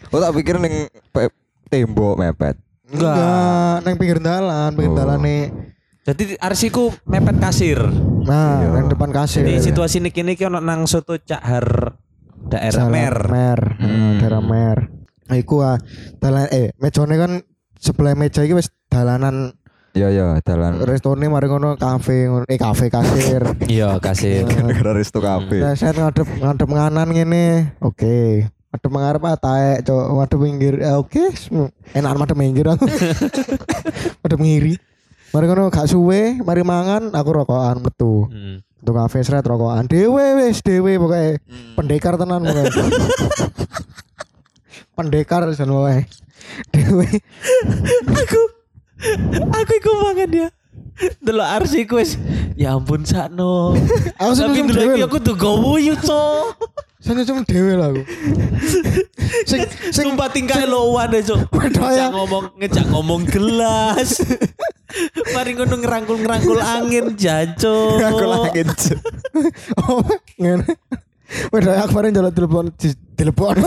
Oh 0.08 0.22
tak 0.22 0.30
pikir 0.30 0.62
ning 0.62 0.86
pe- 1.10 1.34
tembok 1.66 2.14
mepet. 2.14 2.54
Enggak, 2.86 3.82
nang 3.82 3.94
pinggir 3.98 4.22
dalan, 4.22 4.70
pinggir 4.70 4.94
Oh. 4.94 4.98
dalan 5.00 5.18
nih. 5.18 5.42
Jadi 6.04 6.38
arsiku 6.38 6.94
mepet 7.02 7.42
kasir. 7.42 7.82
Nah, 8.22 8.62
nang 8.62 8.86
depan 8.86 9.10
kasir. 9.10 9.42
Jadi 9.42 9.58
situasi 9.64 9.98
ini 9.98 10.14
kini 10.14 10.38
ono 10.38 10.62
nang 10.62 10.86
soto 10.86 11.18
cahar 11.18 11.98
daerah 12.46 12.86
Jalan 12.86 12.92
Mer. 12.92 13.16
Mer. 13.26 13.60
Hmm. 13.74 14.14
Daerah 14.22 14.42
Mer. 14.44 14.78
Iku 15.34 15.64
ah 15.64 15.80
dalan 16.20 16.46
eh 16.52 16.70
mejane 16.76 17.16
kan 17.16 17.32
sebelah 17.74 18.14
meja 18.14 18.44
iki 18.44 18.54
wis 18.54 18.70
dalanan 18.94 19.58
Iya 19.94 20.10
ya 20.10 20.26
dalan 20.42 20.82
Restone 20.82 21.30
mari 21.30 21.46
ngono 21.46 21.78
kafe 21.78 22.26
ngono 22.26 22.50
eh 22.50 22.58
kafe 22.58 22.90
kasir. 22.90 23.46
Iya 23.78 24.02
kasir. 24.02 24.42
gara 24.42 24.90
resto 24.90 25.22
kafe. 25.22 25.62
Nah, 25.62 25.78
saya 25.78 25.94
ngadep 25.94 26.26
ngadep 26.26 26.66
nganan 26.66 27.08
ngene. 27.14 27.78
Oke. 27.78 28.42
Madep 28.74 28.90
mengarep 28.90 29.22
ah 29.22 29.38
taek, 29.38 29.86
cok. 29.86 30.18
Madep 30.18 30.38
minggir. 30.42 30.82
Eh, 30.82 30.98
oke. 30.98 31.30
Sem- 31.38 31.70
Enak 31.94 32.18
madep 32.18 32.34
minggir 32.34 32.66
aku. 32.66 32.90
madep 34.26 34.38
ngiri. 34.42 34.74
Mari 35.30 35.44
ngono 35.46 35.70
gak 35.70 35.86
suwe, 35.86 36.42
mari 36.42 36.66
mangan 36.66 37.14
aku 37.14 37.30
rokokan 37.30 37.78
metu. 37.78 38.26
Hmm. 38.26 38.66
Metu 38.66 38.90
kafe 38.98 39.22
seret 39.22 39.46
rokokan. 39.46 39.86
Dewe 39.86 40.42
wis 40.42 40.58
dewe 40.66 40.98
pokoke. 40.98 41.38
Pendekar 41.78 42.18
tenan 42.18 42.42
pokoke. 42.42 42.82
Pendekar 44.98 45.46
jan 45.54 45.70
pokoke. 45.70 46.02
Dewe. 46.74 47.06
aku 48.10 48.42
aku 49.50 49.72
iku 49.78 49.90
mangan 50.04 50.30
ya. 50.30 50.48
Delok 51.18 51.48
arsiku 51.48 51.98
wis 51.98 52.14
ya 52.54 52.78
ampun 52.78 53.02
sakno. 53.02 53.74
Aku 54.22 54.32
Tapi 54.38 54.62
dulu 54.62 55.02
aku 55.02 55.18
tuh 55.18 55.34
gowo 55.34 55.74
cok. 55.78 56.54
Saya 57.04 57.20
cuma 57.28 57.44
dewe 57.44 57.76
lah 57.76 57.92
aku. 57.92 58.02
sing 59.50 59.60
sing 59.92 60.06
Sumpah 60.08 60.30
tingkah 60.32 60.56
loan 60.64 61.12
deh 61.12 61.20
cok. 61.20 61.50
Waduh, 61.50 61.82
ya. 61.92 62.08
Ngejak 62.08 62.10
ngomong 62.14 62.44
ngejak 62.56 62.86
ngomong 62.88 63.22
gelas. 63.28 64.22
Mari 65.34 65.58
ngono 65.58 65.74
ngerangkul-ngerangkul 65.82 66.60
angin 66.62 67.18
jancuk. 67.18 67.98
Aku 67.98 68.24
lagi 68.24 68.62
oh 69.84 70.06
ngene. 70.38 70.78
Waduh 71.50 71.74
aku 71.74 71.86
kemarin 71.90 72.14
jalan 72.14 72.32
telepon 72.32 72.64
di 72.78 72.94
telepon 73.18 73.58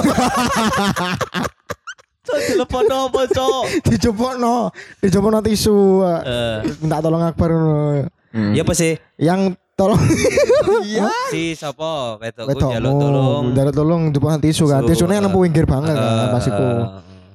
Cok 2.27 2.39
telepon 2.45 2.85
apa 2.89 3.21
cok? 3.25 3.63
dijopokno 3.87 4.55
dijopokno 4.99 5.39
tisu 5.41 5.77
Eh, 6.03 6.57
minta 6.77 6.99
tolong 6.99 7.23
Akbar 7.23 7.49
ngono. 7.49 8.03
ya 8.51 8.61
apa 8.61 8.73
sih? 8.73 8.93
yang 9.15 9.49
tolong 9.73 9.97
Iya. 10.83 11.07
Si 11.29 11.53
sapa? 11.53 12.19
Wedokku 12.19 12.49
Wedokmu, 12.51 12.73
jaluk 12.73 12.93
tolong. 12.93 13.43
jaluk 13.53 13.73
tolong 13.73 14.01
jopokno 14.11 14.37
tisu 14.37 14.63
kan 14.65 14.83
tisune 14.83 15.13
eh. 15.13 15.19
lampu 15.19 15.39
pinggir 15.41 15.63
banget 15.63 15.93
kan 15.93 16.27
pas 16.29 16.43
iku 16.43 16.67
Eh, 16.67 16.85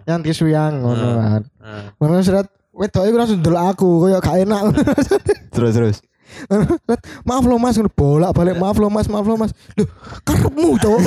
yang 0.04 0.20
tisu 0.20 0.44
yang 0.46 0.72
ngono 0.76 1.06
Eh. 1.06 1.14
kan 1.16 1.42
eh. 1.58 1.84
ngono 1.96 2.20
seret 2.20 2.46
wedok 2.70 3.04
iku 3.04 3.16
langsung 3.16 3.40
delok 3.40 3.64
aku 3.70 3.88
koyo 4.00 4.18
gak 4.18 4.36
enak 4.40 4.60
Terus 5.52 5.72
terus. 5.72 5.96
Maaf 7.22 7.44
lo 7.44 7.56
mas 7.56 7.76
bolak 7.92 8.32
balik 8.32 8.56
maaf 8.56 8.74
lo 8.74 8.88
mas 8.88 9.04
maaf 9.04 9.22
lo 9.22 9.36
mas 9.36 9.52
Loh, 9.76 9.84
karepmu 10.22 10.80
cowok 10.80 11.00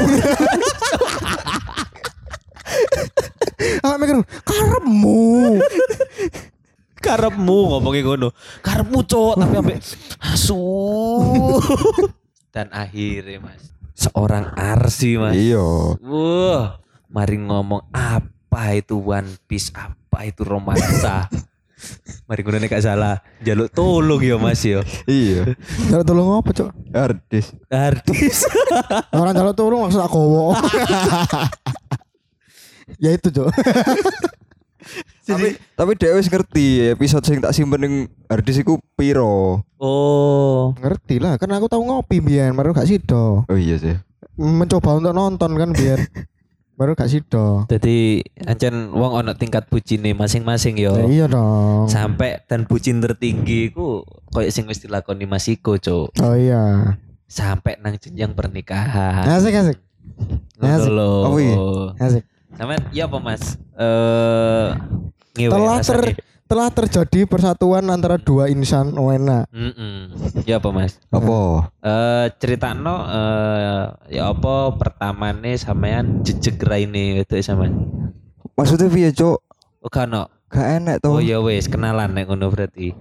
Aku 3.86 4.02
mikir 4.02 4.18
karepmu 4.42 5.62
karepmu 7.06 7.58
ngomongin 7.70 8.02
ngono. 8.02 8.30
Karepmu 8.66 9.06
cok 9.06 9.34
tapi 9.38 9.54
ambek 9.62 9.78
asu. 10.26 10.58
Dan 12.56 12.72
akhirnya 12.72 13.44
Mas, 13.44 13.70
seorang 13.94 14.56
Arsi 14.58 15.20
Mas. 15.22 15.36
Iya. 15.38 15.62
Wah, 16.02 16.80
mari 17.12 17.38
ngomong 17.38 17.86
apa 17.92 18.74
itu 18.74 18.96
One 18.98 19.38
Piece, 19.46 19.70
apa 19.76 20.26
itu 20.26 20.42
romansa. 20.42 21.28
mari 22.32 22.42
nek 22.42 22.72
gak 22.72 22.82
salah, 22.82 23.22
jaluk 23.44 23.70
tolong 23.76 24.24
ya 24.24 24.40
Mas 24.40 24.64
ya. 24.64 24.82
Iya. 25.04 25.54
Jaluk 25.92 26.06
tolong 26.08 26.32
apa, 26.32 26.50
Cok? 26.56 26.72
Artis. 26.96 27.52
Artis. 27.68 28.48
Orang 29.12 29.36
jaluk 29.36 29.54
tolong 29.54 29.86
maksud 29.86 30.02
aku. 30.02 30.56
Ya 33.00 33.10
itu, 33.14 33.28
Cok. 33.30 33.50
Tapi 35.26 35.58
tapi 35.74 35.92
dia 35.98 36.14
wis 36.14 36.30
ngerti 36.30 36.94
episode 36.94 37.26
sing 37.26 37.42
tak 37.42 37.58
simpen 37.58 37.82
ning 37.82 37.96
harddisk 38.30 38.62
iku 38.62 38.78
piro. 38.94 39.66
Oh, 39.82 40.78
Ngerti 40.78 41.18
lah, 41.18 41.42
kan 41.42 41.50
aku 41.50 41.66
tahu 41.66 41.82
ngopi 41.82 42.22
biyen, 42.22 42.54
baru 42.54 42.78
gak 42.78 42.86
sido. 42.86 43.42
Oh 43.50 43.58
iya 43.58 43.82
sih. 43.82 43.98
Mencoba 44.38 45.02
untuk 45.02 45.18
nonton 45.18 45.58
kan 45.58 45.74
biar 45.74 46.06
baru 46.80 46.94
gak 46.94 47.10
sido. 47.10 47.66
jadi 47.66 48.22
ancen 48.46 48.94
wong 48.94 49.26
ono 49.26 49.34
tingkat 49.34 49.66
bucine 49.74 50.14
masing-masing 50.14 50.78
yo. 50.78 50.94
Ya, 51.02 51.06
iya 51.10 51.26
dong. 51.26 51.90
Sampai 51.90 52.46
dan 52.46 52.70
bucin 52.70 53.02
tertinggi 53.02 53.74
ku 53.74 54.06
koyo 54.30 54.54
sing 54.54 54.70
wis 54.70 54.86
dilakoni 54.86 55.26
Mas 55.26 55.50
Iko, 55.50 55.82
Cuk. 55.82 56.14
Oh 56.22 56.36
iya. 56.38 56.94
Sampai 57.26 57.82
nang 57.82 57.98
jenjang 57.98 58.38
pernikahan. 58.38 59.26
Asik 59.26 59.58
asik. 59.58 59.78
Asik. 60.62 60.94
Oh, 60.94 61.42
iya. 61.42 61.58
Asik. 61.98 62.24
Sampean 62.56 62.82
iya 62.96 63.06
apa 63.06 63.18
Mas? 63.20 63.60
Eh 63.76 64.68
ngewe 65.36 65.52
Telah 65.52 65.78
ter 65.84 66.00
telah 66.46 66.70
terjadi 66.70 67.26
persatuan 67.26 67.90
antara 67.90 68.22
dua 68.22 68.48
insan 68.48 68.94
Wena. 68.96 69.50
Mm-mm. 69.52 70.14
Ya 70.48 70.64
apa 70.64 70.70
Mas? 70.72 71.02
Apa? 71.12 71.68
Eh 71.84 72.26
ceritano 72.40 73.04
eh 73.12 73.84
ya 74.16 74.32
apa 74.32 74.72
pertamane 74.78 75.58
sampean 75.60 76.24
jejeg 76.24 76.56
raine 76.64 77.22
itu 77.26 77.36
sampean. 77.44 77.76
Maksudnya 78.56 78.88
piye, 78.88 79.12
Cuk? 79.12 79.44
Oh 79.84 79.92
kan 79.92 80.08
no. 80.08 80.32
Gak 80.48 80.80
enak 80.80 80.96
Oh 81.04 81.20
tuh. 81.20 81.26
ya 81.26 81.44
wis 81.44 81.68
kenalan 81.68 82.16
nek 82.16 82.32
ngono 82.32 82.48
berarti. 82.48 82.96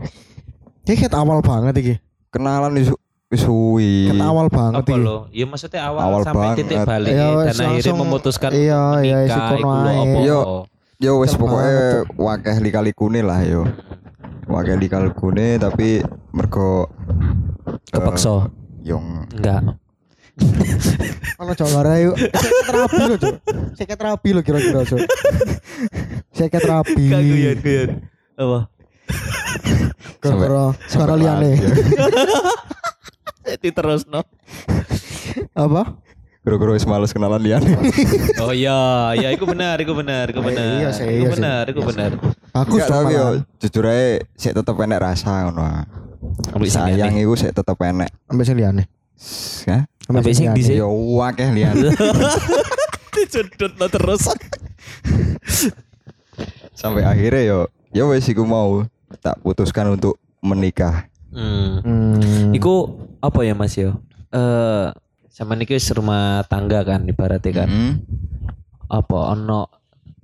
Ini 0.84 0.92
ket 0.98 1.14
awal 1.14 1.38
banget 1.44 1.74
iki. 1.78 1.94
Kenalan 2.34 2.74
wis 2.74 2.90
wis 3.34 3.42
suwi. 3.42 4.14
Ket 4.14 4.22
awal 4.22 4.46
banget 4.46 4.86
iki. 4.86 4.94
lo? 4.94 5.18
Ya 5.34 5.44
maksudnya 5.44 5.80
awal, 5.90 6.00
Awal 6.06 6.20
sampai 6.22 6.38
banget. 6.38 6.58
titik 6.62 6.78
balik 6.86 7.10
Ya, 7.10 7.28
dan 7.50 7.56
akhirnya 7.66 7.94
memutuskan 7.98 8.50
iya, 8.54 8.82
iya, 9.02 9.16
iku? 9.26 10.22
Yo. 10.22 10.40
Yo 11.02 11.18
wis 11.18 11.34
banget, 11.34 12.06
wakeh 12.14 12.56
lika-likune 12.62 13.20
lah 13.26 13.42
yo. 13.42 13.66
Wakeh 14.46 14.78
lika-likune 14.78 15.58
tapi 15.58 16.06
mergo 16.30 16.86
eh, 17.66 17.90
Kepeksa. 17.90 18.46
Yung 18.86 19.26
Enggak. 19.34 19.74
Ono 21.42 21.50
cok 21.54 21.68
lara 21.74 21.94
yuk. 21.98 22.14
Saya 22.14 22.62
terapi 22.66 23.02
lo 23.10 23.16
cok. 23.18 23.34
Saya 23.74 23.94
terapi 23.98 24.28
lo 24.30 24.40
kira-kira 24.46 24.80
cok. 24.86 25.00
Saya 26.30 26.48
terapi. 26.50 27.04
guyon. 27.10 27.90
Apa? 28.38 28.58
Gara-gara 30.22 30.72
suara 30.88 31.14
liane. 31.18 31.58
Itu 33.46 33.70
terus 33.70 34.04
no. 34.04 34.22
Apa? 35.52 35.96
Gara-gara 36.40 36.70
wis 36.72 36.84
males 36.84 37.08
kenalan 37.08 37.40
liane. 37.40 37.72
Oh 38.42 38.52
iya, 38.52 38.76
ya 39.14 39.32
itu 39.32 39.44
benar, 39.44 39.80
itu 39.80 39.92
benar, 39.92 40.28
itu 40.28 40.36
Eh, 40.36 40.44
benar. 40.44 40.66
iya 40.76 40.88
sih, 40.90 41.04
Iku 41.06 41.24
iya 41.24 41.28
benar, 41.30 41.62
itu 41.64 41.80
Iya 41.80 41.88
benar. 41.88 42.10
Dong 42.12 42.80
tapi 42.84 43.10
yo 43.10 43.24
malah. 43.24 43.42
jujur 43.58 43.84
ae 43.86 44.06
sik 44.34 44.52
tetep 44.52 44.76
enek 44.76 45.00
rasa 45.00 45.48
ngono. 45.48 45.62
ah. 45.62 45.84
Ambil 46.52 46.68
Sayang 46.68 47.16
iku 47.16 47.32
sik 47.34 47.50
tetep 47.50 47.78
enek. 47.78 48.12
Ambil 48.26 48.44
sing 48.44 48.56
liane. 48.56 48.84
Ya. 49.64 49.88
Ambil 50.04 50.30
sing 50.30 50.46
liane. 50.46 50.56
dhisik. 50.56 50.76
Yo 50.76 50.88
wakeh 51.16 51.48
liane. 51.48 51.88
Dicedot 53.14 53.72
no 53.74 53.86
terus. 53.88 54.28
Sampai 56.74 57.02
akhirnya 57.02 57.42
yo 57.42 57.58
yo 57.90 58.10
wis 58.10 58.26
iku 58.26 58.42
mau 58.42 58.84
tak 59.18 59.40
putuskan 59.40 59.88
untuk 59.90 60.18
menikah. 60.40 61.06
Hmm. 61.30 61.80
Hmm. 61.80 62.50
Iku 62.52 63.03
apa 63.24 63.40
ya 63.42 63.56
Mas 63.56 63.74
yo? 63.74 63.96
Eh 64.30 64.86
sama 65.32 65.58
niki 65.58 65.74
rumah 65.96 66.44
tangga 66.46 66.84
kan 66.84 67.02
ibaratnya 67.08 67.64
kan. 67.64 67.68
Hmm. 67.68 67.92
Apa 68.86 69.34
ono 69.34 69.66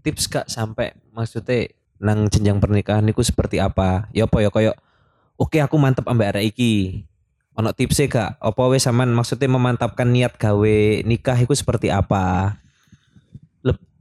tips 0.05 0.29
Kak 0.29 0.47
sampai 0.47 0.95
maksudnya 1.17 1.73
nang 2.01 2.29
jenjang 2.29 2.61
pernikahan 2.61 3.05
niku 3.05 3.25
seperti 3.25 3.59
apa? 3.59 4.09
Ya 4.13 4.29
apa 4.29 4.39
ya 4.45 4.53
koyo 4.53 4.73
oke 5.41 5.59
aku 5.59 5.77
mantep 5.81 6.07
ambek 6.07 6.37
arek 6.37 6.45
iki. 6.55 7.05
Ono 7.59 7.73
tipsnya 7.75 8.07
Kak? 8.07 8.31
Apa 8.39 8.63
wis 8.71 8.87
sampean 8.87 9.11
maksudnya 9.11 9.51
memantapkan 9.51 10.07
niat 10.07 10.39
gawe 10.39 10.79
nikah 11.05 11.37
iku 11.41 11.57
seperti 11.57 11.91
apa? 11.91 12.57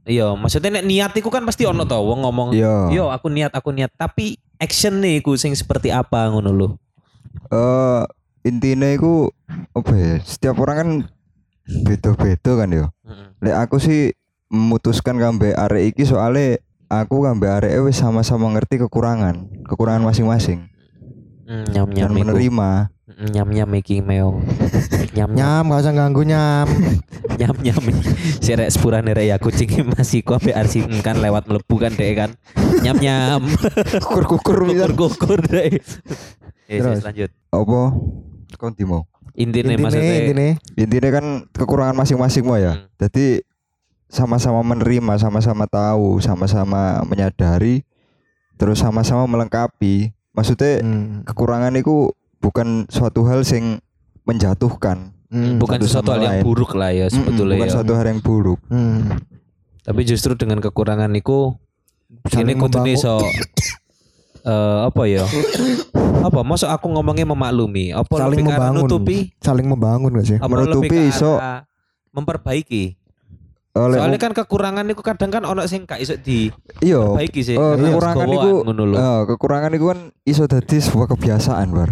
Iya, 0.08 0.32
maksudnya 0.32 0.80
nek 0.80 0.86
niat 0.88 1.12
iku 1.14 1.28
kan 1.28 1.44
pasti 1.44 1.68
ono 1.68 1.84
to 1.84 1.94
wong 1.94 2.24
ngomong, 2.24 2.56
Iya. 2.56 2.88
"Yo, 2.90 3.04
aku 3.12 3.28
niat, 3.28 3.52
aku 3.52 3.70
niat." 3.70 3.92
Tapi 3.94 4.40
action 4.56 4.98
nih 4.98 5.20
iku 5.20 5.36
sing 5.36 5.52
seperti 5.52 5.92
apa 5.92 6.26
ngono 6.32 6.50
lho. 6.50 6.68
Eh 7.52 8.02
intinya 8.42 8.88
iku 8.90 9.28
apa 9.72 9.92
ya? 9.94 10.14
Setiap 10.22 10.56
orang 10.60 10.76
kan 10.76 10.88
beda-beda 11.84 12.52
kan 12.56 12.68
yo. 12.70 12.86
Lek 13.40 13.56
aku 13.56 13.76
sih 13.78 14.12
memutuskan 14.50 15.16
kambe 15.16 15.54
arek 15.54 15.94
iki 15.94 16.02
soalnya 16.02 16.58
aku 16.90 17.22
kambe 17.22 17.46
arek 17.46 17.78
wis 17.86 18.00
sama-sama 18.00 18.50
ngerti 18.50 18.82
kekurangan, 18.82 19.46
kekurangan 19.66 20.02
masing-masing 20.02 20.66
Hmm, 21.50 21.66
nyam 21.66 21.90
nyam 21.90 22.14
dan 22.14 22.14
menerima. 22.14 22.70
Mm, 23.10 23.28
nyam 23.34 23.48
nyam 23.50 23.70
iki 23.74 23.98
meong. 23.98 24.46
Nyam 25.18 25.34
nyam 25.34 25.66
gak 25.66 25.82
usah 25.82 25.90
ganggu 25.90 26.22
nyam. 26.22 26.70
nyam 27.42 27.58
nyam. 27.58 27.82
Si 28.38 28.54
rek 28.54 28.70
sepurane 28.70 29.10
rek 29.10 29.26
ya 29.26 29.36
kucing 29.42 29.90
masih 29.90 30.22
ku 30.22 30.38
ambek 30.38 30.54
arsi 30.54 30.86
kan 31.02 31.18
lewat 31.18 31.50
melebu 31.50 31.74
kan 31.74 31.90
dek 31.90 32.14
kan. 32.14 32.30
Nyam 32.86 33.02
nyam. 33.02 33.42
Kukur-kukur 34.06 34.62
Kukur 34.62 34.70
bisa. 34.70 34.94
kukur 34.94 35.40
dek. 35.42 35.82
Eh, 36.70 36.78
Terus. 36.78 37.02
terus 37.02 37.06
lanjut. 37.10 37.30
Apa? 37.50 37.80
Konti 38.56 38.82
mau. 38.82 39.06
Intinya 39.34 39.72
Intine, 39.72 39.82
maksudnya 39.82 40.14
intine. 40.20 40.48
Intinya 40.74 41.10
kan 41.14 41.24
kekurangan 41.54 41.94
masing-masing 41.94 42.42
mau 42.42 42.58
ya. 42.58 42.74
Hmm. 42.74 42.86
Jadi 42.98 43.46
sama-sama 44.10 44.58
menerima, 44.66 45.16
sama-sama 45.16 45.70
tahu, 45.70 46.18
sama-sama 46.18 47.06
menyadari, 47.06 47.86
terus 48.58 48.82
sama-sama 48.82 49.24
melengkapi. 49.26 50.10
Maksudnya 50.34 50.82
Hmm. 50.82 51.22
kekurangan 51.22 51.70
itu 51.74 52.10
bukan 52.38 52.90
suatu 52.90 53.22
hal 53.26 53.46
sing 53.46 53.78
menjatuhkan, 54.26 55.14
Hmm. 55.30 55.62
bukan 55.62 55.78
sesuatu 55.78 56.10
hal 56.10 56.20
yang 56.22 56.34
lain. 56.38 56.44
buruk 56.44 56.72
lah 56.74 56.90
ya 56.90 57.06
sebetulnya 57.06 57.54
bukan 57.54 57.68
ya. 57.70 57.74
suatu 57.74 57.92
hal 57.94 58.06
yang 58.10 58.20
buruk. 58.20 58.58
Hmm. 58.66 59.14
Tapi 59.86 60.00
justru 60.04 60.34
dengan 60.34 60.58
kekurangan 60.58 61.08
niku 61.08 61.54
ini 62.34 62.58
kudu 62.58 62.82
membangun. 62.82 62.94
iso 62.98 63.14
eh 64.42 64.78
apa 64.84 65.02
ya? 65.04 65.24
apa? 66.26 66.40
Masuk 66.40 66.66
aku 66.66 66.86
ngomongnya 66.90 67.24
memaklumi? 67.24 67.90
Apa 67.90 68.14
Saling 68.18 68.42
membangun. 68.42 68.84
nutupi? 68.84 69.18
Saling 69.38 69.66
membangun 69.66 70.10
gak 70.14 70.26
sih? 70.26 70.36
Apa 70.36 70.48
Menutupi 70.48 70.98
iso. 71.06 71.36
memperbaiki? 72.10 72.98
Oleh 73.70 74.02
Soalnya 74.02 74.18
kan 74.18 74.34
kekurangan 74.34 74.82
niku 74.82 74.98
kadang 74.98 75.30
kan 75.30 75.46
ono 75.46 75.62
sing 75.62 75.86
gak 75.86 76.02
iso 76.02 76.18
iya, 76.18 76.98
diperbaiki 76.98 77.40
sih. 77.40 77.54
eh, 77.54 77.62
Karena 77.62 77.86
kekurangan 77.86 78.26
niku 78.26 78.50
lho. 78.66 78.96
eh, 78.98 79.20
kekurangan 79.30 79.70
itu 79.70 79.86
kan 79.86 79.98
iso 80.26 80.44
dadi 80.44 80.76
sebuah 80.82 81.06
kebiasaan, 81.06 81.70
Bar. 81.70 81.90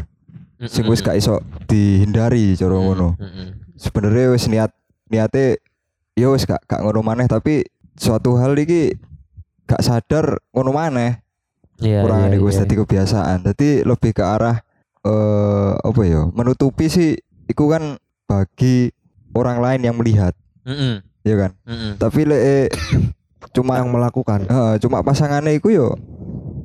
Sing 0.67 0.91
wis 0.91 0.99
gak 0.99 1.15
iso 1.15 1.39
dihindari 1.71 2.59
cara 2.59 2.75
ngono. 2.75 3.15
Mm-mm. 3.15 3.79
Sebenarnya 3.79 4.35
wis 4.35 4.51
niat 4.51 4.75
niate 5.07 5.63
ya 6.19 6.27
wis 6.29 6.43
gak 6.43 6.67
gak 6.67 6.83
ngono 6.83 6.99
maneh 7.01 7.31
tapi 7.31 7.63
suatu 7.95 8.35
hal 8.35 8.59
iki 8.59 8.99
gak 9.65 9.79
sadar 9.79 10.43
ngono 10.51 10.75
maneh. 10.75 11.23
Iya, 11.79 12.03
iku 12.35 12.51
wis 12.51 12.59
iya. 12.59 12.63
dadi 12.67 12.75
kebiasaan. 12.77 13.37
Dadi 13.45 13.69
lebih 13.83 14.11
ke 14.13 14.23
arah 14.23 14.59
eh 15.03 15.73
apa 15.79 16.03
ya? 16.03 16.27
Menutupi 16.31 16.91
sih 16.91 17.15
iku 17.47 17.71
kan 17.71 17.97
bagi 18.27 18.91
orang 19.33 19.63
lain 19.63 19.81
yang 19.83 19.97
melihat, 19.97 20.35
Mm-mm, 20.67 21.01
ya 21.23 21.35
kan? 21.39 21.51
mm-mm. 21.65 21.97
Tapi 21.97 22.21
lek 22.27 22.41
eh, 22.43 22.67
cuma 23.57 23.79
Yang 23.79 23.89
melakukan. 23.89 24.41
eh, 24.45 24.75
cuma 24.79 25.01
pasangannya 25.01 25.55
iku 25.55 25.71
yo 25.71 25.89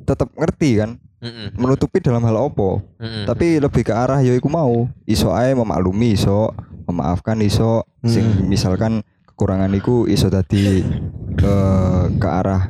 tetap 0.04 0.28
ngerti 0.36 0.84
kan 0.84 0.90
Mm-mm, 1.24 1.56
menutupi 1.56 2.02
dalam 2.02 2.20
hal 2.20 2.36
opo 2.36 2.84
mm-mm. 3.00 3.24
tapi 3.24 3.56
lebih 3.56 3.80
ke 3.80 3.94
arah 3.96 4.20
yo 4.20 4.36
iku 4.36 4.52
mau 4.52 4.84
iso 5.08 5.32
ae 5.32 5.56
memaklumi 5.56 6.12
iso 6.12 6.52
memaafkan 6.84 7.40
iso 7.40 7.88
sing 8.04 8.28
Hmm. 8.28 8.44
misalkan 8.44 9.00
kekurangan 9.24 9.72
iku 9.72 10.04
iso 10.04 10.28
tadi 10.28 10.84
eh, 11.40 12.04
ke 12.12 12.28
arah 12.28 12.68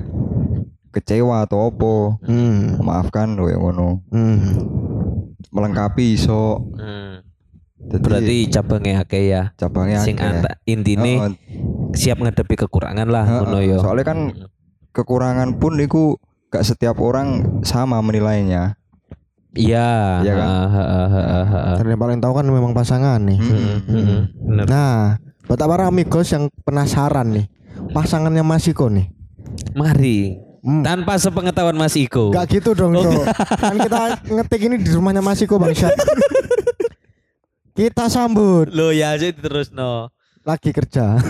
kecewa 0.95 1.43
atau 1.43 1.69
opo 1.69 2.23
Hmm. 2.23 2.79
memaafkan 2.79 3.35
koyo 3.35 3.59
ngono 3.59 4.01
Hmm. 4.09 4.39
melengkapi 5.51 6.15
iso 6.15 6.63
Mm. 6.73 7.13
Jadi 7.85 8.01
berarti 8.01 8.37
cabangnya 8.49 8.95
akeh 8.99 9.25
ya. 9.29 9.43
cabangnya 9.55 10.01
Sing 10.01 10.17
akeh. 10.17 10.25
anta 10.25 10.51
intine 10.65 11.21
Heeh, 11.21 11.33
siap 11.93 12.17
ngadepi 12.17 12.57
kekurangan 12.57 13.05
lah 13.05 13.23
heeh. 13.23 13.41
ngono 13.43 13.59
yo. 13.61 13.77
soalnya 13.79 14.07
kan 14.07 14.19
kekurangan 14.91 15.59
pun 15.59 15.77
iku 15.77 16.17
gak 16.49 16.65
setiap 16.65 16.97
orang 16.97 17.61
sama 17.61 17.99
menilainya. 17.99 18.79
Iya. 19.53 20.23
Iya 20.23 20.33
kan? 20.33 20.49
Dan 21.77 21.87
yang 21.89 22.01
paling 22.01 22.19
tahu 22.19 22.33
kan 22.33 22.47
memang 22.49 22.73
pasangan 22.73 23.21
nih. 23.21 23.39
Hmm. 23.39 23.53
Mm, 23.53 23.79
mm, 23.85 23.95
mm. 24.01 24.21
Bener. 24.45 24.65
Nah, 24.67 24.99
buat 25.45 25.61
para 25.61 25.85
amigos 25.85 26.27
yang 26.29 26.47
penasaran 26.63 27.31
nih, 27.31 27.47
pasangannya 27.91 28.41
Mas 28.41 28.65
Iko 28.65 28.89
nih. 28.89 29.11
Mari. 29.73 30.41
Hmm. 30.65 30.81
Tanpa 30.81 31.21
sepengetahuan 31.21 31.77
Mas 31.77 31.93
Iko. 31.93 32.33
Gak 32.33 32.49
gitu 32.51 32.73
dong, 32.73 32.97
Cok. 32.97 33.21
Kan 33.61 33.77
kita 33.77 34.01
ngetik 34.25 34.61
ini 34.65 34.81
di 34.81 34.89
rumahnya 34.89 35.21
Mas 35.21 35.37
Iko, 35.39 35.61
Bang 35.61 35.77
Syat. 35.77 35.93
kita 37.75 38.07
sambut 38.07 38.71
Lo 38.71 38.89
ya 38.89 39.13
aja 39.13 39.29
terus 39.29 39.69
no. 39.69 40.09
lagi 40.41 40.73
kerja. 40.73 41.21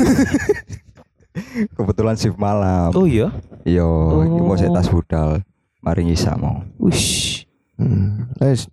Kebetulan 1.77 2.15
shift 2.15 2.39
malam. 2.39 2.95
Oh 2.95 3.07
iya. 3.07 3.35
Yo, 3.65 4.23
iki 4.23 4.39
mau 4.39 4.55
saya 4.55 4.71
Oh. 4.71 4.77
tas 4.77 4.87
budal. 4.87 5.43
Mari 5.81 6.07
ngisa 6.07 6.35
mau. 6.35 6.63
Wish. 6.79 7.43
Hmm. 7.75 8.31
Wes, 8.39 8.71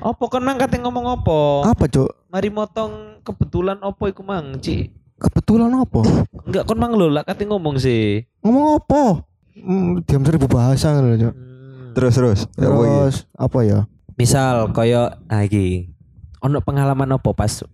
Apa 0.00 0.32
kan 0.32 0.40
mang 0.40 0.56
kate 0.56 0.80
ngomong 0.80 1.12
apa? 1.12 1.68
apa, 1.68 1.84
Cok? 1.84 2.32
Mari 2.32 2.48
motong 2.48 3.20
kebetulan 3.20 3.76
apa 3.78 4.00
iku 4.06 4.24
mang, 4.24 4.56
Ci? 4.56 4.88
Kebetulan 5.16 5.68
apa? 5.70 6.00
Enggak 6.48 6.64
kon 6.64 6.80
mang 6.80 6.96
lho 6.96 7.12
lah 7.12 7.20
kate 7.20 7.44
ngomong 7.44 7.76
sih. 7.76 8.24
Ngomong 8.40 8.80
apa? 8.80 9.28
Hmm, 9.52 10.00
diam 10.02 10.22
seribu 10.22 10.46
bahasa 10.46 10.92
ngono. 10.92 11.14
Hmm. 11.16 11.92
Terus 11.92 12.12
terus. 12.12 12.40
Ya? 12.52 12.66
Terus 12.66 13.14
apa 13.32 13.58
ya? 13.60 13.78
Misal 14.14 14.70
koyo 14.70 15.10
ah 15.26 15.42
iki. 15.42 15.90
Ono 16.40 16.58
pengalaman 16.58 17.10
apa 17.10 17.30
pas 17.30 17.64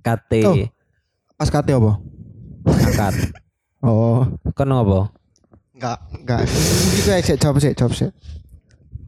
kate 0.00 0.40
Oh. 0.42 0.56
Pas 1.34 1.48
kate 1.48 1.70
apa? 1.70 1.98
angkat. 2.64 3.14
Oh, 3.80 4.24
Kon 4.56 4.72
apa? 4.72 5.12
enggak, 5.76 5.98
enggak. 6.16 6.40
Kayak 7.04 7.20
sik 7.22 7.36
jawab 7.36 7.60
sik, 7.60 7.76
jawab 7.76 7.92
sik. 7.92 8.08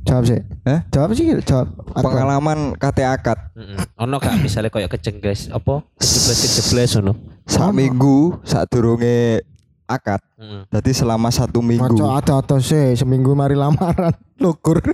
Jawab 0.04 0.22
sik. 0.22 0.42
Hah? 0.62 0.80
Jawab 0.92 1.10
sih, 1.10 1.32
jawab. 1.40 1.72
Atau- 1.90 2.04
Pengalaman 2.04 2.58
kate 2.76 3.00
akad 3.00 3.40
Heeh. 3.56 3.80
Ono 3.96 4.20
gak 4.20 4.36
misalnya 4.36 4.68
koyo 4.68 4.84
kecengkes 4.86 5.48
apa? 5.48 5.80
Kejebles 5.96 6.38
kejebles 6.38 6.90
ngono. 6.94 7.12
sak 7.48 7.62
Ono. 7.62 7.72
minggu 7.72 8.18
sak 8.44 8.68
durunge 8.68 9.40
akad. 9.86 10.20
Heeh. 10.36 10.62
Jadi 10.70 10.90
selama 10.92 11.30
satu 11.30 11.62
minggu. 11.62 11.96
Maco 11.96 12.10
ada-ada 12.10 12.58
sih 12.60 12.98
seminggu 12.98 13.32
mari 13.32 13.54
lamaran. 13.54 14.14
Lukur. 14.44 14.82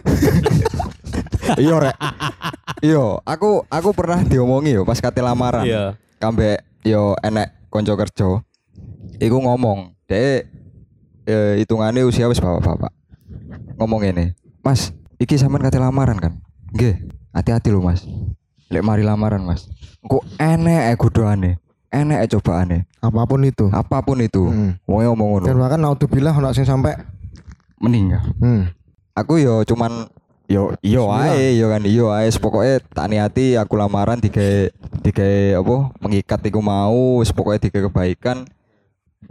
Iya 1.58 1.76
rek. 1.76 1.96
Iya, 2.80 3.18
aku 3.26 3.66
aku 3.66 3.90
pernah 3.92 4.22
diomongi 4.24 4.78
yo 4.78 4.86
pas 4.86 4.96
kate 5.02 5.20
lamaran. 5.20 5.66
Iya. 5.66 5.98
Kambe 6.16 6.62
yo 6.86 7.18
enek 7.20 7.68
konco 7.68 7.92
kerja. 7.98 8.40
Iku 9.20 9.36
ngomong, 9.42 9.92
dek 10.06 10.48
eh, 11.26 11.54
hitungannya 11.60 12.06
usia 12.06 12.30
wis 12.30 12.40
bapak-bapak. 12.40 12.94
Ngomong 13.76 14.06
ini, 14.06 14.34
Mas, 14.62 14.94
iki 15.18 15.38
sampean 15.38 15.66
kate 15.66 15.82
lamaran 15.82 16.18
kan? 16.18 16.32
Nggih, 16.72 17.10
hati-hati 17.34 17.68
lho 17.70 17.82
Mas. 17.82 18.06
Lek 18.70 18.82
mari 18.82 19.02
lamaran 19.04 19.42
Mas. 19.44 19.68
Engko 20.02 20.24
enek 20.40 20.80
ae 20.90 20.96
godhoane. 20.96 21.58
Enek 21.92 22.24
ae 22.24 22.28
cobaane. 22.32 22.78
Apa 23.04 23.28
pun 23.28 23.44
itu. 23.44 23.68
Apa 23.68 24.00
pun 24.00 24.16
itu. 24.24 24.48
Hmm. 24.48 24.80
Wong 24.88 25.04
ngomong 25.12 25.44
Dan 25.44 25.52
ngono. 25.52 25.60
bahkan 25.60 25.80
naudzubillah 25.80 26.32
ono 26.32 26.48
sing 26.56 26.64
sampai 26.64 26.96
Meninggal. 27.76 28.22
hmm. 28.40 28.72
Aku 29.12 29.36
yo 29.36 29.60
cuman 29.68 30.08
yo 30.48 30.72
yo 30.80 31.12
ae 31.12 31.52
yo 31.60 31.68
kan 31.68 31.84
yo 31.84 32.08
ae 32.08 32.32
pokoke 32.32 32.80
tak 32.92 33.12
niati 33.12 33.60
aku 33.60 33.76
lamaran 33.76 34.16
digawe 34.16 34.72
digawe 35.04 35.60
apa 35.60 35.76
mengikat 36.00 36.40
iku 36.48 36.60
mau 36.64 37.20
wis 37.20 37.28
pokoke 37.28 37.60
digawe 37.60 37.92
kebaikan 37.92 38.48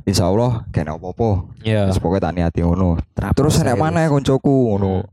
Insya 0.05 0.29
Allah 0.29 0.65
kena 0.69 0.97
apa-apa 0.97 1.49
Iya. 1.65 1.89
Wis 1.89 1.97
pokoke 1.97 2.21
tak 2.21 2.37
niati 2.37 2.61
ngono 2.61 3.01
terus 3.33 3.57
ada 3.57 3.73
mana 3.73 4.05
koncoku 4.05 4.75
ngono 4.75 5.05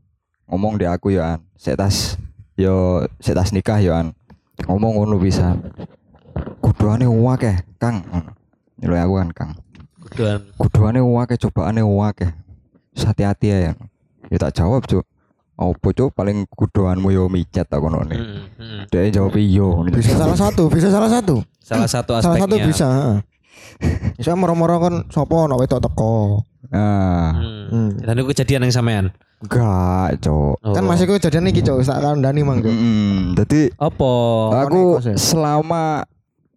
ngomong 0.45 0.77
di 0.77 0.85
aku 0.85 1.13
yo 1.13 1.21
an 1.25 1.41
sik 1.57 1.77
tas 1.77 2.17
yo 2.53 3.05
sik 3.17 3.33
tas 3.33 3.49
nikah 3.49 3.81
yo 3.81 3.93
an 3.93 4.13
ngomong 4.69 5.01
ngono 5.01 5.17
bisa 5.17 5.57
kuduane 6.59 7.05
akeh 7.05 7.55
Kang 7.77 8.03
Nyeluk 8.79 8.99
aku 8.99 9.13
kan 9.19 9.29
Kang 9.35 9.51
Dan 10.15 10.39
kuduane 10.55 10.99
akeh 10.99 11.37
cobaane 11.37 11.81
akeh 11.81 12.29
hati-hati 12.99 13.47
ya 13.47 13.57
ya 14.27 14.37
tak 14.37 14.53
jawab 14.53 14.83
cuk 14.85 15.03
opo 15.59 15.91
cuk 15.91 16.15
paling 16.15 16.47
kudoanmu 16.47 17.11
yo 17.11 17.27
micet 17.27 17.67
tak 17.67 17.83
kono 17.83 17.99
nih 18.07 18.15
Heeh, 18.15 18.43
heeh. 18.59 18.81
dia 19.11 19.19
jawab 19.19 19.35
ngono. 19.35 19.91
bisa 19.91 20.15
salah 20.15 20.37
satu, 20.37 20.63
bisa 20.71 20.87
salah 20.87 21.11
satu. 21.11 21.35
Salah 21.59 21.89
satu 21.89 22.11
Salah 22.15 22.39
aspeknya. 22.39 22.47
satu 22.47 22.55
bisa, 22.63 22.87
heeh. 22.87 23.17
Bisa 24.15 24.31
moro-moro 24.39 24.79
kan 24.79 24.93
sopo 25.11 25.47
ono 25.47 25.59
wedok 25.59 25.83
teko. 25.83 26.43
nah 26.71 27.35
Hmm. 27.35 27.65
Hmm. 27.69 27.89
Dan 27.99 28.19
itu 28.19 28.27
kejadian 28.31 28.67
yang 28.67 28.73
sampean. 28.73 29.05
enggak 29.39 30.19
cuk 30.19 30.59
Oh. 30.59 30.75
Kan 30.75 30.83
masih 30.83 31.07
kok 31.07 31.23
jadian 31.23 31.47
iki, 31.47 31.63
Cok, 31.63 31.83
tak 31.83 31.99
kandhani 31.99 32.43
mang, 32.43 32.59
Cok. 32.59 32.71
Mm, 32.71 33.19
jadi 33.35 33.61
apa? 33.75 34.11
aku 34.63 34.99
ya? 34.99 35.15
selama 35.15 36.03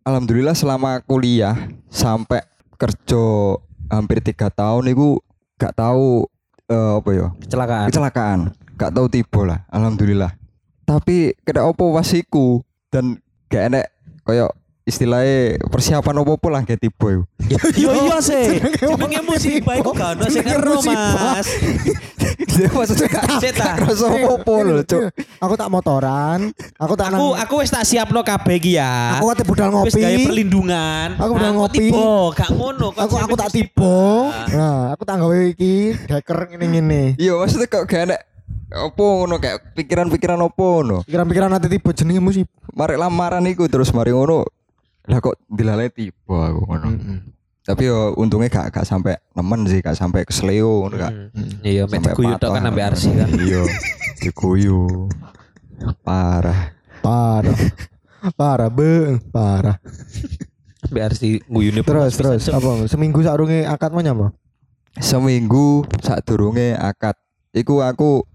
alhamdulillah 0.02 0.54
selama 0.54 1.02
kuliah 1.06 1.54
sampai 1.88 2.42
kerja 2.78 3.56
hampir 3.86 4.18
tiga 4.22 4.50
tahun 4.50 4.90
itu 4.90 5.18
gak 5.58 5.74
tahu 5.78 6.26
eh, 6.66 6.92
apa 6.98 7.10
ya? 7.14 7.26
Kecelakaan. 7.42 7.86
kecelakaan. 7.90 8.38
Gak 8.78 8.92
tahu 8.94 9.06
tiba 9.06 9.40
lah 9.46 9.58
alhamdulillah. 9.70 10.34
Tapi 10.82 11.38
kena 11.46 11.70
opo 11.70 11.94
wasiku 11.94 12.60
dan 12.90 13.22
gak 13.46 13.70
enek 13.70 13.86
kayak 14.26 14.50
istilahnya 14.82 15.62
persiapan 15.62 16.14
opo 16.20 16.46
lah 16.46 16.60
kayak 16.60 16.80
tiba 16.80 17.06
itu 17.12 17.24
Yo 17.76 17.90
iya 17.96 18.18
sih. 18.18 18.58
Jenenge 18.76 19.20
musibah 19.22 19.74
iku 19.76 19.92
kan 19.92 20.18
sing 20.26 20.42
musibah. 20.42 21.38
Mas. 21.38 21.48
dia 22.52 22.68
maksudnya 22.68 23.08
gak 23.08 23.24
kerasa 23.78 24.06
opo 24.28 24.54
cuk 24.82 25.02
Aku 25.38 25.54
tak 25.54 25.68
motoran, 25.68 26.50
aku 26.76 26.94
tak 26.94 27.08
Aku 27.10 27.32
aku 27.32 27.54
wis 27.58 27.70
tak 27.70 27.82
siapno 27.82 28.20
kabeh 28.20 28.56
iki 28.56 28.72
ya. 28.74 29.16
aku 29.16 29.30
kate 29.30 29.42
budal 29.42 29.68
Wis 29.82 29.94
gawe 29.94 30.04
ngopi. 30.04 30.24
perlindungan. 30.24 31.08
Aku 31.16 31.32
kok 31.32 31.52
ngopi. 31.52 31.78
tiba, 31.80 32.12
gak 32.34 32.50
ngono. 32.52 32.86
Aku 32.92 33.14
aku 33.16 33.34
tak 33.34 33.48
musibah. 33.48 33.54
tiba. 33.54 33.98
Nah, 34.52 34.80
aku 34.92 35.02
tak 35.02 35.16
gawe 35.16 35.38
iki 35.48 35.74
deker 36.04 36.38
ngene-ngene. 36.48 37.02
iya 37.16 37.32
maksudnya 37.34 37.66
kok 37.66 37.84
gak 37.84 38.02
enek 38.06 38.20
opo 38.74 39.04
ngono 39.20 39.36
kayak 39.36 39.74
pikiran-pikiran 39.74 40.40
opo 40.40 40.80
ngono 40.80 40.96
Pikiran-pikiran 41.04 41.48
nanti 41.50 41.68
tiba 41.68 41.90
jenenge 41.90 42.20
musibah. 42.20 42.52
mari 42.72 42.96
lamaran 42.96 43.44
iku 43.44 43.64
terus 43.66 43.90
mari 43.90 44.10
ngono 44.10 44.44
lah 45.08 45.18
kok 45.18 45.34
dilalai 45.50 45.90
tiba 45.90 46.52
aku 46.52 46.60
ngono 46.66 46.88
tapi 47.62 47.86
yo 47.86 48.14
untungnya 48.18 48.50
gak 48.50 48.74
gak 48.74 48.86
sampai 48.86 49.14
nemen 49.34 49.66
sih 49.66 49.78
gak 49.78 49.94
sampai 49.94 50.26
kesleo 50.26 50.86
ngono 50.86 50.96
gak 50.98 51.12
Hmm. 51.32 51.48
Iya, 51.64 51.88
mek 51.88 52.02
Sampai 52.02 52.12
diguyu 52.12 52.34
tok 52.36 52.50
kan 52.52 52.62
sampai 52.66 52.84
arsi 52.84 53.10
kan. 53.16 53.28
iya 53.40 53.62
diguyu 54.20 54.80
parah 56.02 56.74
Parah. 57.02 57.58
Parah, 58.38 58.70
Bang. 58.70 59.18
Parah. 59.34 59.82
Sampai 60.78 61.02
arsi 61.02 61.42
guyune 61.50 61.82
Terus 61.82 62.14
terus 62.14 62.46
apa? 62.46 62.86
Seminggu 62.86 63.18
saurunge 63.26 63.66
akad 63.66 63.90
mana 63.90 64.14
apa? 64.14 64.26
seminggu 65.00 65.88
durunge 66.28 66.76
akad 66.76 67.16
iku 67.56 67.80
aku 67.80 68.28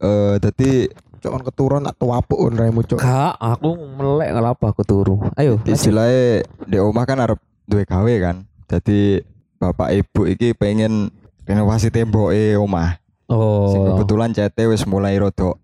eh 0.00 0.40
dadi 0.40 0.88
Cok 1.20 1.30
kon 1.30 1.44
keturun 1.44 1.84
tak 1.84 1.96
tuapuk 1.96 2.40
on 2.40 2.56
raimu, 2.56 2.80
Cok. 2.80 2.96
Kak, 2.96 3.36
aku 3.36 3.76
melek 3.76 4.32
ngelapa 4.32 4.72
aku 4.72 4.82
turu. 4.82 5.20
Ayo. 5.34 5.60
istilahnya 5.62 6.42
di 6.64 6.76
omah 6.76 7.04
kan 7.04 7.20
arep 7.20 7.36
duwe 7.64 7.84
gawe 7.84 8.14
kan 8.18 8.36
jadi 8.66 9.22
bapak 9.56 9.92
ibu 9.92 10.26
iki 10.26 10.52
pengen 10.52 11.12
renovasi 11.44 11.88
tembok 11.88 12.34
omah 12.56 12.98
Sing 13.30 13.78
Oh. 13.78 13.94
kebetulan 13.94 14.34
CT 14.34 14.58
wis 14.66 14.82
mulai 14.84 15.14
rodok 15.14 15.54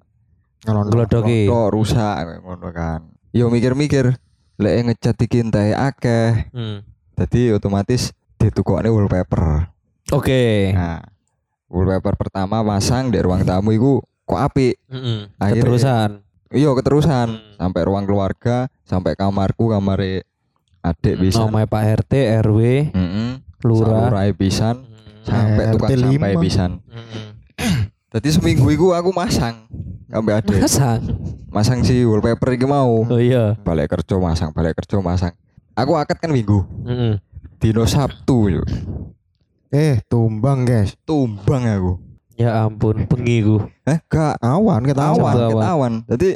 Ngelon. 0.62 0.87
Glodoki. 0.87 1.51
rodok 1.51 1.69
rusak 1.73 2.14
ngono 2.38 2.71
kan 2.71 3.11
yo 3.31 3.49
mikir-mikir 3.49 4.14
lek 4.57 4.75
ngecat 4.85 5.19
iki 5.19 5.42
entahe 5.42 5.75
akeh 5.75 6.47
Hmm. 6.51 6.87
jadi 7.14 7.55
otomatis 7.55 8.14
ditukokne 8.37 8.87
wallpaper 8.87 9.66
Oke. 10.11 10.71
nah 10.71 11.03
wallpaper 11.66 12.14
pertama 12.16 12.62
pasang 12.62 13.11
di 13.11 13.19
ruang 13.19 13.42
tamu 13.42 13.75
iku 13.75 13.99
kok 14.27 14.41
apik 14.43 14.75
Heeh. 14.87 15.31
Akhirnya- 15.37 15.62
Keterusan. 15.62 16.11
iya 16.51 16.71
keterusan 16.73 17.29
Hmm. 17.31 17.55
sampai 17.57 17.81
ruang 17.83 18.05
keluarga 18.05 18.57
sampai 18.83 19.15
kamarku 19.15 19.69
kamare 19.69 20.27
adik 20.81 21.17
bisa 21.17 21.41
Nomor 21.41 21.67
Pak 21.67 21.83
RT, 22.05 22.12
RW, 22.39 22.61
Heeh. 22.89 23.31
lurah. 23.61 24.07
Salurai 24.07 24.31
pisan 24.33 24.87
sampai 25.23 25.65
Eh, 25.65 25.73
tukang 25.73 25.89
RT 25.89 25.99
sampai 26.01 26.31
lima. 26.31 26.43
pisan. 26.43 26.71
Heeh. 26.85 27.25
Jadi 28.09 28.29
seminggu 28.31 28.67
iku 28.69 28.93
aku 28.93 29.11
masang 29.11 29.67
sampai 30.07 30.33
ada 30.37 30.55
Masa? 30.57 31.03
masang 31.49 31.83
si 31.83 32.01
wallpaper 32.01 32.55
iki 32.55 32.65
mau. 32.65 33.03
Oh 33.03 33.19
iya. 33.19 33.59
Balik 33.61 33.91
kerja 33.93 34.15
masang, 34.17 34.51
balik 34.51 34.75
kerja 34.77 34.99
masang. 35.01 35.35
Aku 35.75 35.93
akad 35.93 36.17
kan 36.17 36.31
minggu. 36.31 36.62
Heeh. 36.83 37.19
Dino 37.59 37.83
Sabtu 37.83 38.53
yo. 38.53 38.62
Eh, 39.69 39.99
tumbang, 40.07 40.62
guys. 40.62 40.95
Tumbang 41.03 41.67
aku. 41.67 41.99
Ya 42.37 42.68
ampun, 42.68 43.09
bengi 43.09 43.40
ku. 43.40 43.64
Eh, 43.88 43.96
gak 44.12 44.37
Awan. 44.44 44.85
Sabtu 44.85 45.01
awan. 45.01 45.33
ket 45.33 45.64
awan. 45.64 45.92
Jadi 46.05 46.31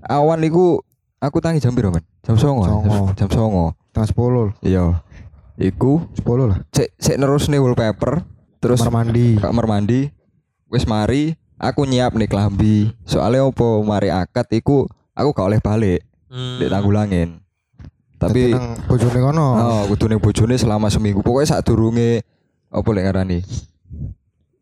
awan 0.00 0.40
iku 0.40 0.80
aku 1.20 1.36
tangi 1.44 1.60
jam 1.60 1.76
piro, 1.76 1.92
Men? 1.92 2.00
Jam 2.24 2.40
09.00. 2.40 2.64
Songo. 2.64 3.02
Jam 3.12 3.28
09.00. 3.28 3.92
Tengah 3.92 4.08
10. 4.08 4.64
Iya. 4.64 4.84
Iku 5.54 5.92
10 6.18 6.50
lah. 6.50 6.58
cek 6.72 6.96
cek 6.98 7.16
nerus 7.20 7.46
nih 7.46 7.62
wallpaper 7.62 8.26
terus 8.58 8.80
Kamar 8.82 9.06
mandi. 9.06 9.36
kamar 9.38 9.68
mandi 9.70 10.00
wis 10.66 10.82
mari 10.82 11.36
aku 11.60 11.84
nyiap 11.84 12.16
nih 12.16 12.26
klambi. 12.26 12.90
Soalnya 13.04 13.44
opo 13.44 13.84
mari 13.84 14.08
akad 14.10 14.48
iku 14.50 14.88
aku 15.12 15.28
gak 15.30 15.46
oleh 15.46 15.60
balik. 15.60 16.00
Hmm. 16.26 16.58
Dek 16.58 16.72
tanggulangin. 16.72 17.38
Tapi 18.16 18.56
bojone 18.88 19.18
kono. 19.20 19.46
oh 19.54 19.82
kudu 19.92 20.08
ning 20.08 20.18
bojone 20.18 20.56
selama 20.56 20.88
seminggu. 20.88 21.20
Pokoknya 21.20 21.54
sak 21.54 21.68
durunge 21.68 22.24
apa 22.72 22.88
lek 22.90 23.04
ngarani? 23.04 23.38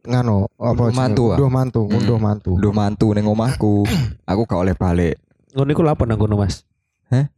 Ngano, 0.03 0.51
apa 0.59 0.91
Unduh 0.91 0.99
mantu, 0.99 1.25
ah. 1.31 1.39
Unduh 1.39 1.51
mantu, 1.51 1.83
Hmm. 1.87 1.95
unduh 1.95 2.19
mantu. 2.19 2.51
Nduh 2.59 2.75
mantu 2.75 3.07
ning 3.15 3.27
omahku. 3.27 3.87
aku 4.31 4.41
gak 4.51 4.59
oleh 4.59 4.75
balik. 4.75 5.15
Ngono 5.55 5.71
iku 5.71 5.83
lapo 5.87 6.03
nang 6.03 6.19
kono 6.19 6.35
Mas? 6.35 6.67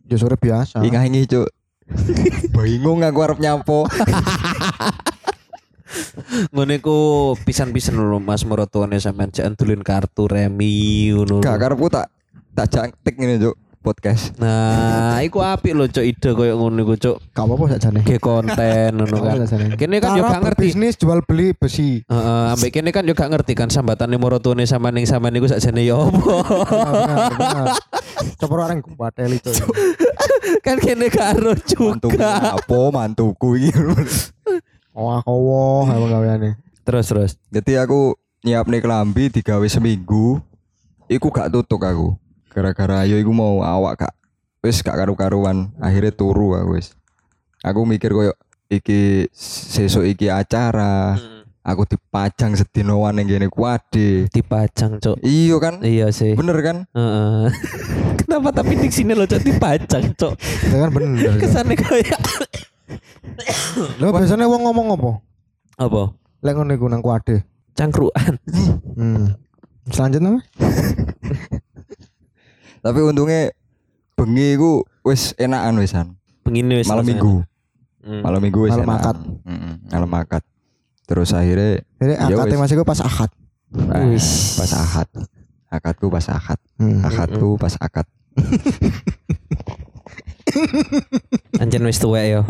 Ya 0.09 0.17
sore 0.17 0.39
biasa. 0.41 0.81
Ingah-ingi 0.81 1.29
cuk. 1.29 1.49
Bingung 2.57 3.05
aku 3.05 3.21
arep 3.21 3.37
nyampo. 3.37 3.85
Ngono 6.55 6.73
iku 6.73 6.97
pisan-pisan 7.45 8.01
lho 8.01 8.17
Mas 8.17 8.43
mertuane 8.49 8.97
sampean 8.97 9.29
jek 9.29 9.45
entulin 9.45 9.85
kartu 9.85 10.25
remi 10.25 11.13
ngono. 11.13 11.45
Gak 11.45 11.61
karepku 11.61 11.93
tak 11.93 12.09
tak 12.55 12.71
jangtik 12.71 13.19
ngene 13.19 13.37
cuk 13.43 13.55
podcast. 13.85 14.33
Nah, 14.41 15.21
iku 15.21 15.45
apik 15.45 15.77
lho 15.77 15.85
cuk 15.85 16.01
ide 16.01 16.33
koyo 16.33 16.57
ngono 16.57 16.81
iku 16.89 16.95
cuk. 16.97 17.17
Gak 17.37 17.45
apa-apa 17.45 17.65
sakjane. 17.77 18.01
Ge 18.09 18.17
konten 18.17 18.91
ngono 18.97 19.17
kan. 19.21 19.37
Kene 19.77 20.01
kan 20.01 20.17
yo 20.17 20.25
gak 20.25 20.41
ngerti. 20.41 20.73
bisnis 20.73 20.97
jual 20.97 21.21
beli 21.21 21.53
besi. 21.53 22.01
Heeh, 22.09 22.45
ambek 22.57 22.81
kene 22.81 22.89
kan 22.89 23.05
yo 23.05 23.13
gak 23.13 23.29
ngerti 23.29 23.53
kan 23.53 23.69
sambatane 23.69 24.17
maratuane 24.17 24.65
sama 24.65 24.89
ning 24.89 25.05
sama 25.05 25.29
niku 25.29 25.45
sakjane 25.45 25.85
yo 25.85 26.09
apa. 26.09 26.33
Benar. 27.37 27.67
Coba 28.41 28.53
orang 28.65 28.81
kumpateli 28.81 29.37
itu. 29.37 29.53
kan 30.65 30.81
kene 30.81 31.13
karo 31.13 31.53
juga. 31.69 32.57
apa 32.57 32.81
mantuku 32.89 33.61
iki. 33.61 33.77
Wah, 34.97 35.21
kowo 35.21 35.85
emang 35.93 36.09
gaweane. 36.09 36.57
Terus 36.89 37.05
terus. 37.13 37.33
Jadi 37.53 37.77
aku 37.77 38.17
nyiap 38.41 38.65
nih 38.65 38.81
kelambi 38.81 39.29
digawe 39.29 39.67
seminggu. 39.69 40.41
Iku 41.05 41.29
gak 41.29 41.53
tutup 41.53 41.85
aku. 41.85 42.17
Gara-gara 42.55 43.03
ayo 43.03 43.19
iku 43.19 43.35
mau 43.35 43.67
awak 43.67 44.07
gak 44.07 44.15
wis 44.63 44.79
gak 44.87 44.95
karu-karuan. 44.95 45.75
Akhirnya 45.83 46.15
turu 46.15 46.55
aku 46.55 46.79
wis. 46.79 46.95
Aku 47.67 47.83
mikir 47.83 48.15
koyo 48.15 48.31
iki 48.71 49.27
sesuk 49.35 50.07
iki 50.07 50.31
acara. 50.31 51.19
Aku 51.67 51.83
dipajang 51.89 52.55
sedinoan 52.55 53.19
ning 53.19 53.27
kene 53.27 53.51
kuade. 53.51 54.31
Dipajang 54.31 55.03
cuk. 55.03 55.19
Iya 55.25 55.57
kan? 55.59 55.75
Iya 55.83 56.15
sih. 56.15 56.39
Bener 56.39 56.61
kan? 56.63 56.87
Heeh. 56.95 57.51
Kenapa 58.23 58.55
tapi 58.55 58.79
di 58.79 58.87
sini 58.87 59.19
lo 59.19 59.27
cok 59.27 59.43
dipajang 59.43 60.15
cok. 60.15 60.35
Itu 60.39 60.77
kan 60.79 60.91
bener. 60.95 61.35
Kesannya 61.41 61.75
kayak 61.75 62.21
Lo 64.01 64.15
biasanya 64.15 64.47
wong 64.47 64.63
ngomong 64.63 64.87
apa? 64.95 65.13
apa? 65.81 66.03
Lek 66.45 66.55
ngono 66.55 66.71
iku 66.77 66.87
nang 66.87 67.03
kuade. 67.03 67.43
Cangkruan. 67.75 68.39
Hmm. 68.95 69.35
Selanjutnya? 69.91 70.39
Tapi 72.85 73.01
untungnya 73.01 73.49
bengi 74.13 74.61
iku 74.61 74.85
wis 75.03 75.33
enakan 75.41 75.81
wisan. 75.81 76.07
Begini 76.45 76.85
wis 76.85 76.87
Malam 76.87 77.09
minggu. 77.09 77.41
Hmm. 78.05 78.21
Malam 78.21 78.41
minggu 78.45 78.61
wis 78.69 78.77
Malam 78.77 78.85
enakan. 78.85 79.01
akad. 79.01 79.17
Mm-mm, 79.49 79.75
Malam 79.89 80.11
akad. 80.13 80.43
Terus 81.05 81.33
akhirnya 81.33 81.81
Jadi 81.97 82.13
Ya 82.13 82.37
akadnya 82.37 82.59
masih 82.61 82.75
gue 82.77 82.85
pas 82.85 83.01
akad. 83.01 83.31
Wis. 84.13 84.61
pas 84.61 84.73
akad. 84.77 85.09
Akadku 85.73 86.07
pas 86.13 86.29
akad. 86.29 86.61
Hmm. 86.77 87.01
Akadku 87.03 87.57
pas 87.57 87.75
akad. 87.81 88.05
Anjen 91.59 91.89
wis 91.89 91.99
tuwek 91.99 92.25
yo. 92.31 92.41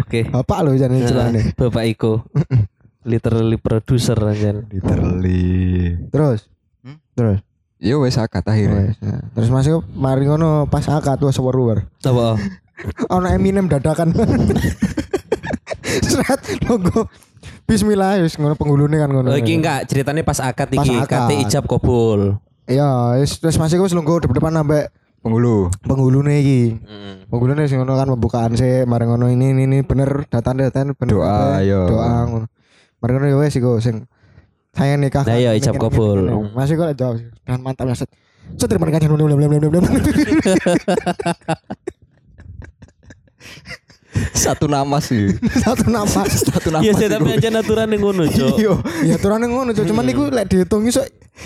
Oke. 0.00 0.24
Bapak 0.26 0.64
lo 0.64 0.72
jangan 0.72 1.04
celane. 1.04 1.52
Bapak 1.52 1.84
Iko. 1.86 2.24
Literally 3.04 3.56
producer 3.56 4.16
anjen. 4.16 4.66
Literally. 4.72 5.96
Terus. 6.08 6.48
Hmm? 6.80 6.98
Terus. 7.12 7.40
Yo 7.80 8.04
wis 8.04 8.20
akad 8.20 8.44
akhirnya. 8.44 8.92
Wes, 8.92 9.00
nah. 9.00 9.24
Terus 9.32 9.48
masih 9.48 9.72
mari 9.96 10.28
ngono 10.28 10.68
pas 10.68 10.84
akad 10.84 11.16
tuh 11.16 11.32
sewer-wer. 11.32 11.88
Apa? 12.04 12.36
Ono 13.16 13.26
Eminem 13.32 13.72
dadakan. 13.72 14.12
Seret 16.04 16.40
logo 16.68 17.08
Bismillah 17.64 18.20
wis 18.20 18.36
ngono 18.36 18.52
penggulune 18.58 19.00
kan 19.00 19.08
ngono. 19.08 19.32
Oh, 19.32 19.38
iki 19.38 19.56
enggak 19.56 19.88
ceritanya 19.88 20.20
pas 20.26 20.44
akad 20.44 20.68
iki 20.76 20.92
kate 21.08 21.34
ijab 21.40 21.64
kabul. 21.64 22.36
Iya, 22.68 23.16
wis 23.16 23.40
terus 23.40 23.56
masih 23.56 23.80
wis 23.80 23.96
lungguh 23.96 24.20
depan 24.28 24.52
sampai 24.52 24.92
Penghulu. 25.20 25.68
penggulune 25.84 26.34
iki. 26.40 26.60
Hmm. 26.80 27.28
Penggulune 27.28 27.64
sing 27.68 27.80
ngono 27.80 27.96
kan 27.96 28.08
pembukaan 28.08 28.52
sih 28.56 28.88
mari 28.88 29.04
ngono 29.06 29.28
ini 29.28 29.52
ini, 29.56 29.62
ini 29.70 29.78
bener 29.86 30.26
data-data 30.26 30.82
bener. 30.96 31.12
Doa, 31.12 31.60
yo. 31.64 31.88
Doa 31.88 32.12
ngono. 32.28 32.46
Mari 33.00 33.10
ngono 33.16 33.26
ya 33.28 33.36
wis 33.40 33.54
iku 33.56 33.78
sing 33.80 34.04
saya 34.70 34.94
nikah. 34.96 35.26
Nah, 35.26 35.36
iya, 35.36 35.50
ijab 35.58 35.76
kabul. 35.76 36.30
Masih 36.54 36.78
kok 36.78 36.94
jawab 36.94 37.18
dan 37.42 37.58
mantap 37.60 37.90
ya 37.90 37.94
set. 37.94 38.10
Set 38.54 38.66
terima 38.70 38.86
kasih 38.90 39.10
bla 39.10 39.26
bla 39.26 39.36
bla 39.36 39.58
bla. 39.58 39.80
Satu 44.34 44.66
nama 44.66 44.98
sih. 44.98 45.30
Satu 45.64 45.86
nama. 45.86 46.22
Satu 46.50 46.68
nama. 46.74 46.82
Iya, 46.82 46.92
sih, 46.98 47.06
saya 47.06 47.22
tapi 47.22 47.30
aja 47.38 47.48
aturan 47.54 47.94
ngono, 47.94 48.26
Cok. 48.26 48.56
Iya. 48.58 48.74
Ya 49.06 49.14
aturannya 49.16 49.46
ngono, 49.46 49.70
Cuk. 49.70 49.86
cuman 49.86 50.02
niku 50.02 50.26
lek 50.28 50.50
dihitung 50.50 50.82
iso 50.82 51.00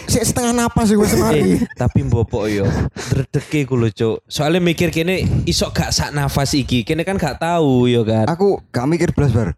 sik 0.08 0.24
setengah 0.24 0.64
napas 0.64 0.90
iku 0.90 1.04
semari. 1.04 1.60
Eh, 1.60 1.68
tapi 1.76 2.02
mbopok 2.02 2.48
yo 2.48 2.64
dredeke 3.12 3.68
ku 3.68 3.76
lho, 3.76 3.92
Cuk. 3.92 4.24
Soalnya 4.26 4.64
mikir 4.64 4.88
kene 4.88 5.44
iso 5.44 5.68
gak 5.70 5.92
sak 5.92 6.16
nafas 6.16 6.56
iki. 6.56 6.82
Kene 6.88 7.04
kan 7.04 7.20
gak 7.20 7.36
tahu 7.36 7.84
yo 7.86 8.00
kan. 8.02 8.24
Aku 8.32 8.58
gak 8.72 8.88
mikir 8.88 9.12
belas 9.12 9.30
bar. 9.36 9.52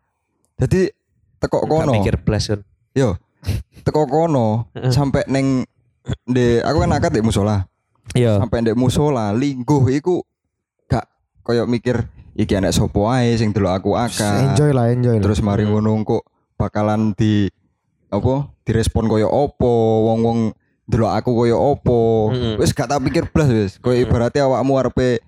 Jadi 0.59 0.91
tekok 1.39 1.63
Gak 1.63 1.71
kono. 1.87 1.93
mikir 1.95 2.19
blas 2.21 2.51
kan. 2.51 2.61
Yo. 2.93 3.15
Teko 3.83 4.07
kono 4.07 4.67
sampai 4.91 5.25
neng 5.27 5.63
de 6.27 6.59
aku 6.61 6.83
kan 6.83 6.93
akad 6.93 7.15
di 7.15 7.23
musola. 7.23 7.67
Iya. 8.13 8.39
Sampai 8.39 8.63
ndek 8.63 8.75
musola 8.75 9.31
lingguh 9.31 9.83
iku 9.91 10.23
gak 10.87 11.07
koyo 11.43 11.67
mikir 11.67 12.07
iki 12.35 12.53
anak 12.53 12.71
sopo 12.71 13.07
ae 13.07 13.35
sing 13.35 13.51
delok 13.51 13.79
aku 13.79 13.91
akad. 13.95 14.53
Enjoy 14.55 14.71
lah, 14.71 14.91
enjoy 14.91 15.19
lah. 15.19 15.23
Terus 15.23 15.39
mari 15.41 15.65
ngono 15.65 16.03
kok 16.03 16.23
bakalan 16.57 17.13
di 17.13 17.47
apa 18.07 18.49
direspon 18.63 19.07
koyo 19.07 19.27
opo 19.27 19.69
wong-wong 20.07 20.55
delok 20.87 21.13
aku 21.13 21.31
koyo 21.35 21.59
opo 21.59 22.31
Mm-mm. 22.31 22.55
wis 22.57 22.71
gak 22.71 22.87
tak 22.87 23.03
pikir 23.03 23.27
blas 23.29 23.51
wis 23.51 23.73
koyo 23.83 23.99
ibaratnya 23.99 24.47
awakmu 24.47 24.79
arepe 24.79 25.19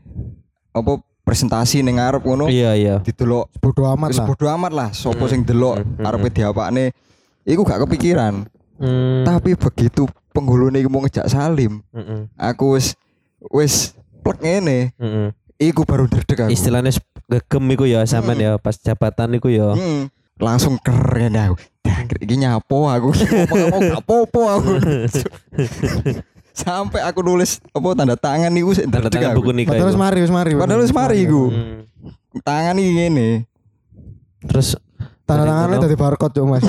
apa 0.71 1.03
presentasi 1.27 1.83
ning 1.83 1.99
ngarep 1.99 2.23
ngono 2.23 2.47
Iya, 2.47 2.79
iya. 2.79 2.95
didelok 3.03 3.51
bodo 3.59 3.83
amat 3.85 4.15
lah. 4.15 4.25
bodo 4.25 4.47
amat 4.47 4.73
lah 4.73 4.89
sopo 4.95 5.27
sing 5.27 5.43
delok 5.43 5.83
Mm-mm. 5.83 6.07
arepe 6.07 6.31
diapakne 6.31 6.95
iku 7.49 7.65
gak 7.65 7.81
kepikiran 7.83 8.45
Hmm. 8.79 9.27
tapi 9.27 9.59
begitu 9.59 10.07
penghulune 10.31 10.79
iku 10.79 10.87
mau 10.87 11.03
ngejak 11.03 11.27
salim 11.27 11.83
Mm-mm. 11.91 12.31
aku 12.39 12.79
wis 12.79 12.95
wis 13.51 13.91
plek 14.23 14.39
ngene 14.39 14.95
Mm-mm. 14.95 15.35
iku 15.59 15.83
baru 15.83 16.07
derdek 16.07 16.47
aku 16.47 16.55
Istilahnya 16.55 16.95
gegem 17.27 17.65
iku 17.75 17.85
ya 17.85 18.07
sampean 18.07 18.39
ya 18.39 18.55
pas 18.57 18.79
jabatan 18.79 19.35
iku 19.35 19.51
ya. 19.51 19.75
Hmm, 19.75 20.09
langsung 20.39 20.79
keren 20.79 21.35
aku. 21.35 21.59
Iki 22.17 22.39
nyapo 22.39 22.87
aku. 22.87 23.11
Ngomong 23.51 23.83
gak 23.93 24.05
popo 24.07 24.49
aku. 24.49 24.71
Sampai 26.55 27.05
aku 27.05 27.21
nulis 27.21 27.61
apa 27.71 27.87
tanda 27.93 28.17
tangan 28.17 28.51
niku 28.51 28.73
sik 28.73 28.89
Tanda 28.89 29.13
tangan 29.13 29.37
buku 29.37 29.53
nikah. 29.53 29.77
Padahal 29.77 29.91
iku. 29.91 29.93
wis 29.93 30.01
mari, 30.01 30.19
wis 30.25 30.33
mari. 30.33 30.51
Padahal 30.55 30.81
wis 30.83 30.95
mari 30.95 31.17
iku. 31.23 31.53
Hmm. 31.53 31.85
Tangan 32.41 32.79
iki 32.79 32.91
ngene. 32.97 33.29
Terus 34.43 34.75
Tanda 35.29 35.45
Dari 35.45 35.51
tangannya 35.53 35.77
dari 35.85 35.97
barcode 36.01 36.33
cuk 36.41 36.47
Mas. 36.49 36.65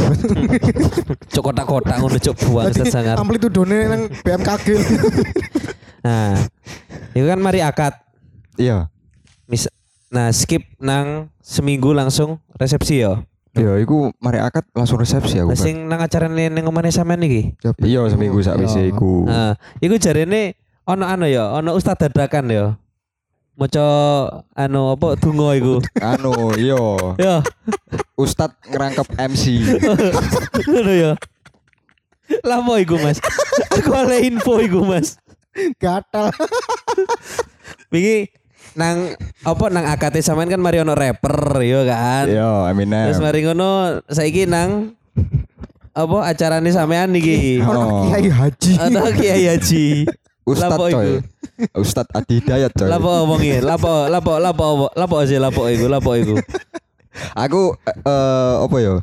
cok 1.32 1.44
kotak-kotak 1.48 1.96
ngono 1.96 2.20
cok 2.20 2.36
buang 2.44 2.68
Dadi 2.68 2.92
sangar. 2.92 3.16
amplitudone 3.16 3.78
nang 3.88 4.02
BMKG. 4.12 4.68
Nah, 6.00 6.32
itu 7.12 7.28
kan 7.28 7.44
mari 7.44 7.60
akad. 7.60 7.92
Iya. 8.56 8.88
Mis 9.52 9.68
nah 10.08 10.32
skip 10.32 10.64
nang 10.80 11.28
seminggu 11.44 11.92
langsung 11.92 12.40
resepsi 12.56 13.04
ya. 13.04 13.20
Iya, 13.52 13.84
iku 13.84 14.16
mari 14.24 14.40
akad 14.40 14.64
langsung 14.72 14.96
resepsi 14.96 15.44
aku. 15.44 15.60
Sing 15.60 15.92
nang 15.92 16.00
acara 16.00 16.32
ning 16.32 16.56
ngomane 16.64 16.88
sampean 16.88 17.20
iki. 17.20 17.52
Iya, 17.84 18.08
seminggu 18.08 18.40
sak 18.40 18.64
wis 18.64 18.80
Iya. 18.80 18.96
iku. 18.96 19.28
Nah, 19.28 19.60
iku 19.84 20.00
jarene 20.00 20.56
ono 20.88 21.04
anu 21.04 21.28
ya, 21.28 21.52
ono 21.52 21.76
ustaz 21.76 22.00
dadakan 22.00 22.48
ya. 22.48 22.66
Maca 23.60 23.88
anu 24.56 24.96
apa 24.96 25.20
donga 25.20 25.52
iku. 25.52 25.84
Anu, 26.00 26.56
iya. 26.56 26.80
Ya, 27.20 27.36
Ustad 28.16 28.56
ngerangkep 28.64 29.08
MC. 29.20 29.44
ngono 30.72 30.94
ya. 30.96 31.12
Lama 32.48 32.80
iku, 32.80 32.96
Mas. 33.04 33.20
Aku 33.76 33.92
oleh 33.92 34.32
info 34.32 34.64
iku, 34.64 34.88
Mas. 34.88 35.20
Gatal. 35.76 36.32
Wingi 37.92 38.32
nang 38.80 39.12
apa 39.44 39.66
nang 39.68 39.84
AKT 39.92 40.24
sampean 40.24 40.48
kan 40.48 40.62
mari 40.64 40.80
ono 40.80 40.96
rapper 40.96 41.60
ya 41.60 41.84
kan. 41.84 42.26
Iya, 42.32 42.72
Eminem. 42.72 43.12
Terus 43.12 43.20
mari 43.20 43.44
ngono 43.44 44.00
saiki 44.08 44.48
nang 44.48 44.96
apa 45.92 46.18
acarane 46.32 46.72
sampean 46.72 47.12
iki. 47.12 47.60
Oh. 47.60 48.08
Kiai 48.08 48.32
Haji. 48.32 48.74
Atau 48.80 49.10
Kiai 49.20 49.52
Haji. 49.52 50.08
Ustad 50.50 50.80
coy. 50.80 51.10
Ustad 51.78 52.08
Adi 52.16 52.42
Hidayat 52.42 52.72
coy. 52.74 52.90
Lapo 52.90 53.10
omongi, 53.28 53.62
lapo 53.62 54.10
lapo 54.10 54.34
lapo 54.42 54.66
lapo 54.94 55.16
aja 55.22 55.38
lapo 55.38 55.70
iku, 55.70 55.86
lapo 55.86 56.12
iku. 56.18 56.36
Aku 57.44 57.76
eh 57.86 58.56
apa 58.64 58.78
ya? 58.82 58.94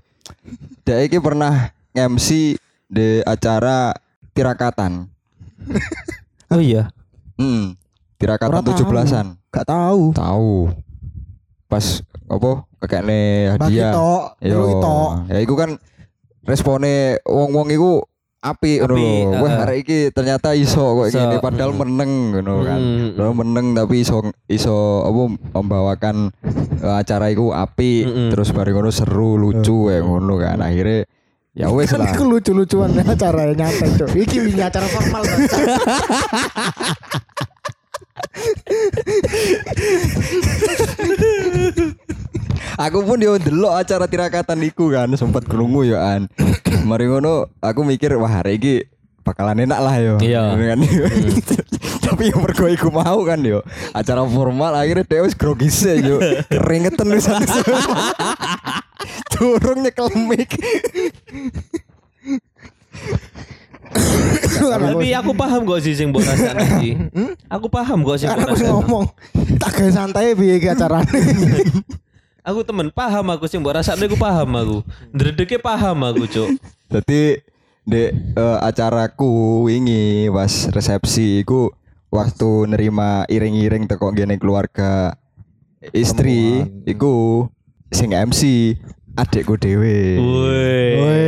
Dia 0.86 1.02
iki 1.02 1.18
pernah 1.18 1.70
MC 1.94 2.58
di 2.90 3.06
acara 3.24 3.94
tirakatan. 4.34 5.06
Oh 6.46 6.62
iya. 6.62 6.94
Hmm. 7.34 7.74
Tirakatan 8.22 8.62
tujuh 8.62 8.86
belasan. 8.86 9.34
Gak 9.50 9.66
tahu. 9.66 10.14
Tahu. 10.14 10.70
Pas 11.66 12.06
apa 12.30 12.62
Bagi 12.78 13.50
hadiah. 13.50 13.90
tok, 13.90 14.38
Yo. 14.46 14.78
Ya 15.26 15.42
iku 15.42 15.58
kan 15.58 15.74
respone 16.46 17.18
wong-wong 17.26 17.74
iku 17.74 18.06
api 18.46 18.78
ngono 18.78 18.94
lho. 18.94 19.42
Wah, 19.42 19.66
arek 19.66 19.76
iki 19.82 19.98
ternyata 20.14 20.54
iso 20.54 21.02
kok 21.02 21.06
Iso, 21.10 21.18
gini 21.18 21.36
padahal 21.42 21.74
mm. 21.74 21.78
meneng 21.82 22.12
ngono 22.32 22.54
kan. 22.62 22.80
Mm, 22.80 23.08
Padahal 23.18 23.34
meneng 23.34 23.66
tapi 23.74 24.06
iso 24.06 24.22
iso 24.46 25.02
apa 25.02 25.22
membawakan 25.58 26.30
eh, 26.80 26.94
acara 26.94 27.26
iku 27.34 27.50
api 27.50 28.06
Mm-mm. 28.06 28.30
terus 28.30 28.54
bareng 28.54 28.78
ngono 28.78 28.94
seru 28.94 29.34
lucu 29.34 29.90
ya 29.90 29.98
ngono 30.00 30.38
kan. 30.38 30.62
Akhirnya 30.62 31.10
ya 31.56 31.72
wes 31.72 31.90
Kan 31.90 32.04
lah. 32.04 32.12
iku 32.14 32.22
lucu-lucuan 32.28 32.94
acara 33.02 33.50
nyantai 33.50 33.98
cok. 33.98 34.14
Iki 34.14 34.36
wingi 34.46 34.62
acara 34.62 34.86
formal. 34.86 35.26
Aku 42.74 43.06
pun 43.06 43.22
yo 43.22 43.38
ndelok 43.38 43.72
acara 43.78 44.10
tirakatan 44.10 44.58
iku 44.66 44.90
kan 44.90 45.08
sempat 45.14 45.46
krungu 45.46 45.86
yo 45.86 46.02
an. 46.02 46.26
Mari 46.90 47.06
ngono 47.06 47.46
aku 47.62 47.86
mikir 47.86 48.18
wah 48.18 48.42
hari 48.42 48.58
iki 48.58 48.74
bakalan 49.22 49.62
enak 49.62 49.78
lah 49.78 49.94
yo. 50.02 50.14
Iya. 50.18 50.54
Kan. 50.58 50.78
Tapi 52.06 52.30
yang 52.30 52.42
mergo 52.42 52.66
iku 52.66 52.90
mau 52.90 53.22
kan 53.22 53.42
yo. 53.42 53.62
Acara 53.94 54.26
formal 54.26 54.74
akhirnya 54.74 55.06
dia 55.06 55.22
wis 55.22 55.38
grogi 55.38 55.70
sih 55.70 56.02
yo. 56.02 56.18
Keringetan 56.52 57.10
wis. 57.14 57.26
Durung 59.34 59.86
nyekel 59.86 60.10
mic. 60.14 60.50
Tapi 64.56 65.08
aku 65.14 65.32
paham 65.32 65.64
kok 65.64 65.80
sih 65.80 65.94
sing 65.96 66.10
mbok 66.10 66.22
rasane 66.26 66.62
iki. 66.78 66.92
Aku 67.48 67.66
paham 67.70 68.02
kok 68.04 68.18
sing 68.20 68.28
Kan 68.28 68.44
mbok 68.44 68.54
aku 68.58 68.64
ngomong 68.66 69.04
tak 69.56 69.70
gawe 69.78 69.90
santai 69.90 70.36
piye 70.36 70.60
iki 70.60 70.68
acarane. 70.68 71.06
Aku 72.46 72.62
temen 72.62 72.94
paham 72.94 73.26
aku 73.34 73.50
sing 73.50 73.58
mbok 73.58 73.74
rasane 73.82 74.06
aku 74.06 74.14
paham 74.14 74.46
aku. 74.54 74.78
Ndredeke 75.10 75.58
paham 75.58 75.98
aku, 76.06 76.30
Cuk. 76.30 76.54
Jadi 76.94 77.42
di 77.82 78.02
eh, 78.14 78.58
acaraku 78.62 79.66
wingi 79.66 80.30
pas 80.30 80.70
resepsi 80.70 81.42
iku 81.42 81.74
waktu 82.14 82.70
nerima 82.70 83.26
iring-iring 83.26 83.90
teko 83.90 84.14
gene 84.14 84.38
keluarga 84.38 85.18
istri 85.90 86.62
Rombongan. 86.62 86.86
iku 86.86 87.14
sing 87.90 88.14
MC 88.14 88.78
adekku 89.18 89.58
dhewe. 89.58 90.22
Woi. 90.22 91.18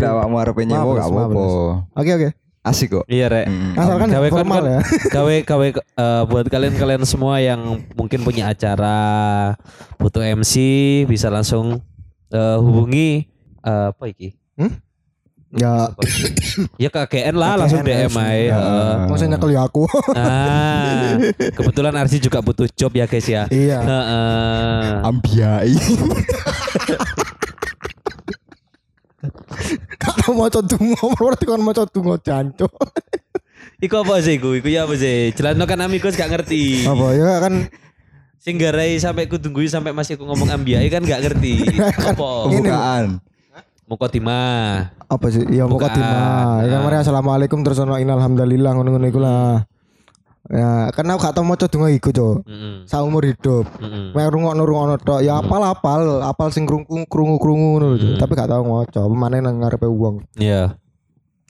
Tidak 0.00 0.08
awakmu 0.08 0.36
arep 0.40 0.56
nyewa 0.56 0.92
gak 0.96 1.08
apa-apa. 1.12 1.44
Oke 2.00 2.10
oke. 2.16 2.28
Asik 2.62 2.94
kok. 2.94 3.04
Iya, 3.10 3.26
Rek. 3.26 3.50
Mm. 3.50 3.74
Asalkan 3.74 4.06
Gawe 4.06 4.28
formal 4.30 4.62
kon- 4.62 4.70
ya. 4.70 4.78
gawe 5.10 5.34
gawe 5.42 5.66
eh, 5.74 6.22
buat 6.30 6.46
kalian-kalian 6.46 7.02
semua 7.02 7.42
yang 7.42 7.58
mungkin 7.92 8.22
punya 8.22 8.48
acara 8.48 9.52
butuh 9.98 10.22
MC 10.22 10.54
bisa 11.04 11.26
langsung 11.26 11.82
eh, 12.30 12.56
hubungi 12.62 13.26
eh, 13.60 13.86
apa 13.90 14.04
iki? 14.06 14.38
Ya, 15.52 15.84
Ya 16.80 16.88
KGN 16.88 17.36
lah 17.36 17.52
KGN 17.52 17.60
langsung 17.60 17.80
DM 17.84 18.14
aja. 18.14 18.56
heeh. 18.56 18.94
maksudnya 19.04 19.36
ya 19.42 19.60
aku. 19.60 19.84
Ah, 20.16 21.12
kebetulan 21.52 21.92
Arsi 21.92 22.16
juga 22.16 22.40
butuh 22.40 22.64
job 22.72 22.88
ya 22.94 23.04
guys 23.04 23.26
ya. 23.26 23.44
Iya. 23.50 23.78
Heeh. 23.82 25.02
Ambiai. 25.02 25.74
Kalau 30.02 30.34
mau 30.38 30.50
donga 30.50 31.06
berarti 31.14 31.44
kan 31.46 31.60
mau 31.62 31.72
donga 31.72 32.16
janco. 32.18 32.66
Iku 33.82 33.94
apa 34.02 34.22
sih 34.22 34.38
iku? 34.38 34.58
Iku 34.58 34.70
ya 34.70 34.86
apa 34.86 34.94
sih? 34.98 35.30
Jelasno 35.34 35.66
kan 35.66 35.78
amigos 35.82 36.18
gak 36.18 36.30
ngerti. 36.30 36.86
Apa 36.86 37.06
ya 37.14 37.38
kan 37.42 37.70
Sing 38.42 38.58
garai 38.58 38.98
sampai 38.98 39.30
ku 39.30 39.38
tungguin 39.38 39.70
sampai 39.70 39.94
masih 39.94 40.18
aku 40.18 40.26
ngomong 40.26 40.50
ambiai 40.50 40.90
kan 40.90 41.06
gak 41.06 41.22
ngerti. 41.22 41.62
Apa? 42.10 42.50
Pembukaan. 42.50 43.22
Mukotimah. 43.86 44.98
apa 45.06 45.26
sih? 45.30 45.46
Ya 45.52 45.68
khotimah. 45.68 46.64
Ya 46.64 46.68
kan 46.74 46.80
mari 46.82 46.96
assalamualaikum 46.98 47.60
terus 47.62 47.78
ono 47.78 48.00
innalhamdulillah 48.00 48.72
ngono-ngono 48.74 49.06
iku 49.06 49.20
lah. 49.22 49.62
Ya, 50.50 50.90
karena 50.90 51.14
aku 51.14 51.22
gak 51.22 51.34
tau 51.38 51.46
maca 51.46 51.70
donga 51.70 51.86
iku, 51.94 52.10
Cok. 52.10 52.36
Heeh. 52.50 52.74
Saumur 52.90 53.22
hidup. 53.22 53.62
Heeh. 53.78 54.10
Mek 54.10 54.26
rungokno 54.26 54.66
rungokno 54.66 54.96
tok. 54.98 55.22
Ya 55.22 55.38
apal 55.38 55.62
apal, 55.62 56.18
apal 56.18 56.50
sing 56.50 56.66
krungu 56.66 57.06
krungu 57.06 57.38
krungu 57.38 57.78
ngono 57.78 57.94
lho, 57.94 57.96
Cok. 58.02 58.10
Hmm. 58.10 58.20
Tapi 58.26 58.32
gak 58.34 58.50
tau 58.50 58.62
maca. 58.66 59.00
Pemane 59.06 59.38
nang 59.38 59.62
ngarepe 59.62 59.86
wong. 59.86 60.26
Iya. 60.34 60.74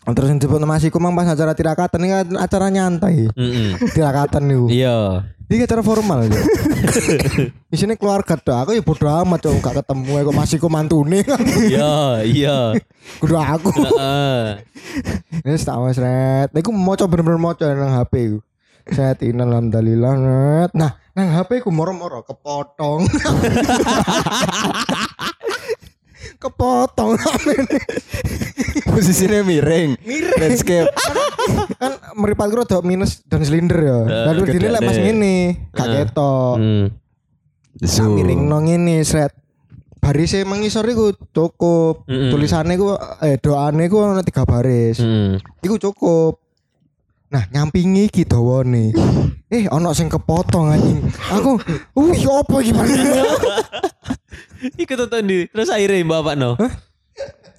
Terus 0.02 0.34
yang 0.34 0.42
disebut 0.42 0.60
Mas 0.66 0.82
iku 0.84 0.98
mang 0.98 1.14
pas 1.14 1.30
acara 1.30 1.54
tirakatan 1.54 2.02
ini 2.04 2.08
kan 2.10 2.26
acara 2.36 2.66
nyantai. 2.68 3.32
Heeh. 3.32 3.80
Tirakatan 3.96 4.44
niku. 4.44 4.66
Iya. 4.68 5.24
Ini 5.48 5.64
acara 5.64 5.80
formal 5.80 6.28
Cok. 6.28 6.44
Di 7.72 7.76
sini 7.80 7.96
keluarga 7.96 8.36
tok. 8.36 8.56
Aku 8.68 8.70
ya 8.76 8.84
bodo 8.84 9.08
amat 9.08 9.40
Cok, 9.40 9.56
gak 9.56 9.74
ketemu 9.80 10.12
kok 10.20 10.36
Mas 10.36 10.52
iku 10.52 10.68
mantune. 10.68 11.24
Iya, 11.64 12.28
iya. 12.28 12.76
Kudu 13.24 13.40
aku. 13.40 13.72
Heeh. 13.72 14.60
Wis 15.48 15.64
tak 15.64 15.80
wis 15.80 15.96
ret. 15.96 16.52
Iku 16.52 16.76
maca 16.76 17.08
bener-bener 17.08 17.40
maca 17.40 17.64
nang 17.72 17.96
HP 17.96 18.12
iku. 18.28 18.38
Set 18.90 19.22
alhamdulillah 19.22 20.12
net. 20.18 20.70
Nah, 20.74 20.98
nang 21.14 21.28
HP 21.30 21.62
ku 21.62 21.70
moro-moro 21.70 22.26
kepotong. 22.26 23.06
kepotong 26.42 27.14
Posisinya 28.82 29.46
miring. 29.46 29.94
Miring. 30.02 30.38
Landscape. 30.42 30.90
kan 31.78 31.92
meripatku 32.18 32.62
rada 32.62 32.82
minus 32.82 33.22
dan 33.30 33.46
silinder 33.46 33.78
ya. 33.78 33.98
Eh, 34.02 34.24
Lalu 34.34 34.42
dini 34.58 34.68
lek 34.68 34.82
mas 34.82 34.98
gak 35.70 35.86
Eh. 35.86 35.94
ketok. 36.02 36.56
Hmm. 36.58 36.86
Miring 38.18 38.42
no 38.50 38.58
ngene 38.60 39.06
sret. 39.06 39.32
Barise 40.02 40.42
mengisor 40.42 40.82
iku 40.90 41.14
cukup. 41.30 42.02
Mm-mm. 42.10 42.34
Tulisane 42.34 42.74
ku 42.74 42.90
eh 43.22 43.38
doane 43.38 43.86
ku 43.86 44.02
ana 44.02 44.26
tiga 44.26 44.42
baris. 44.42 44.98
Hmm. 44.98 45.38
Iku 45.62 45.78
cukup. 45.78 46.41
Nah, 47.32 47.48
nyampingi 47.48 48.12
iki 48.12 48.28
dawane. 48.28 48.92
eh, 49.56 49.64
ana 49.72 49.96
sing 49.96 50.12
kepotong 50.12 50.68
anjing. 50.68 51.00
Aku, 51.32 51.56
uh, 51.96 52.12
ya 52.12 52.44
apa 52.44 52.56
iki? 52.60 52.72
Iku 54.84 54.92
tonton 55.00 55.24
di. 55.24 55.48
Terus 55.48 55.72
akhirnya 55.72 56.04
bapak 56.04 56.36
no. 56.36 56.60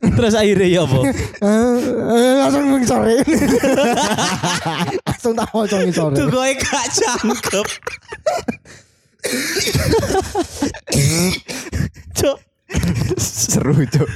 Terus 0.03 0.37
akhirnya 0.37 0.67
ya 0.69 0.85
apa? 0.85 0.99
Eh, 1.43 1.77
eh, 1.89 2.33
langsung 2.45 2.69
mengisore. 2.69 3.17
langsung 5.09 5.33
tak 5.33 5.49
maca 5.49 5.77
ngisore. 5.81 6.15
Tuh 6.21 6.27
gue 6.29 6.49
gak 6.61 6.85
cangkep. 6.93 7.67
Cok, 12.13 12.37
Seru, 13.17 13.75
Cuk. 13.89 14.09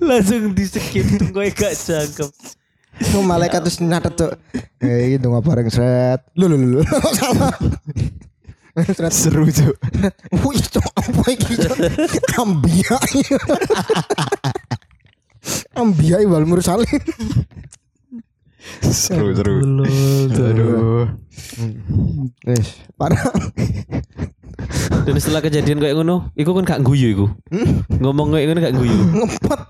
langsung 0.00 0.56
di 0.56 0.64
skip 0.66 1.06
tuh 1.20 1.28
gue 1.30 1.46
gak 1.52 1.76
cangkep. 1.76 2.32
Itu 3.02 3.18
malaikat 3.26 3.66
terus 3.66 3.82
nyatet 3.82 4.14
tuh. 4.14 4.30
Eh, 4.78 5.18
itu 5.18 5.26
nggak 5.26 5.42
bareng 5.42 5.68
sret. 5.68 6.22
Lu 6.38 6.46
lu 6.46 6.54
lu. 6.54 6.66
lu. 6.78 6.82
Salah. 7.18 7.54
Sret 8.72 9.12
Seru, 9.12 9.44
Cuk. 9.52 9.76
Wih, 10.46 10.62
cok 10.64 10.86
apa 10.96 11.22
iki? 11.28 11.60
Cok? 11.60 11.76
Ambia. 12.40 12.96
Ambia 15.82 16.16
wal 16.24 16.48
mursalin. 16.48 17.02
Seru, 18.80 19.36
seru. 19.36 19.60
Aduh. 20.32 21.04
Wes, 22.48 22.80
parah. 22.96 23.20
Dan 25.02 25.14
setelah 25.18 25.42
kejadian 25.42 25.82
kayak 25.82 25.94
ngono, 25.98 26.30
iku 26.34 26.54
kan 26.54 26.64
gak 26.64 26.82
guyu 26.84 27.08
iku. 27.12 27.26
Ngomong 27.98 28.34
kayak 28.34 28.46
ngono 28.50 28.60
gak 28.62 28.76
guyu. 28.76 28.96
Ngempet. 29.18 29.60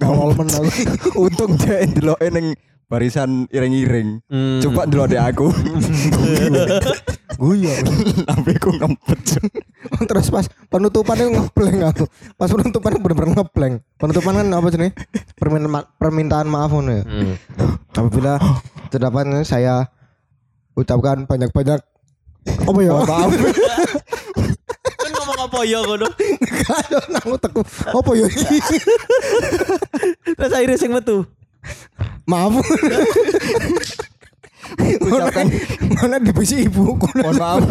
Kawal 0.00 0.30
menang. 0.36 0.66
Untung 1.16 1.56
dia 1.56 1.86
ndeloke 1.88 2.28
ning 2.28 2.52
barisan 2.84 3.48
iring-iring. 3.48 4.20
Hmm. 4.28 4.60
Coba 4.60 4.84
ndelok 4.84 5.06
dek 5.08 5.22
aku. 5.24 5.46
Guyu. 7.40 7.72
Tapi 8.28 8.50
aku 8.54 8.70
ngempet. 8.76 9.18
Terus 10.04 10.28
pas 10.28 10.44
penutupan 10.68 11.16
itu 11.16 11.30
ngeblank 11.32 11.80
aku. 11.96 12.04
Pas 12.36 12.50
penutupan 12.52 12.92
bener-bener 13.00 13.40
ngeblank. 13.40 13.74
Penutupan 13.96 14.36
kan 14.36 14.48
apa 14.52 14.68
sih? 14.68 14.92
Permintaan, 15.40 15.72
ma- 15.72 15.88
permintaan 15.96 16.46
maaf 16.46 16.70
ngono 16.70 16.92
ya. 16.92 17.04
Hmm. 17.08 17.34
Apabila 17.94 18.36
terdapat 18.92 19.46
saya 19.48 19.88
ucapkan 20.74 21.24
banyak-banyak 21.24 21.80
apa 22.44 22.80
ya? 22.84 22.92
Maaf. 22.92 23.30
Kan 24.84 25.10
ngomong 25.16 25.38
apa 25.48 25.58
ya 25.64 25.78
ngono? 25.84 26.06
Kado 26.64 26.98
nang 27.12 27.26
utekku. 27.32 27.60
Apa 27.88 28.10
ya? 28.16 28.26
Terus 30.36 30.52
akhirnya 30.52 30.78
sing 30.80 30.92
metu. 30.92 31.24
Maaf. 32.28 32.60
Ucapkan 35.04 35.46
mana 36.00 36.16
di 36.18 36.32
bisi 36.32 36.66
ibu 36.68 36.96
mohon 36.96 37.36
maaf. 37.36 37.62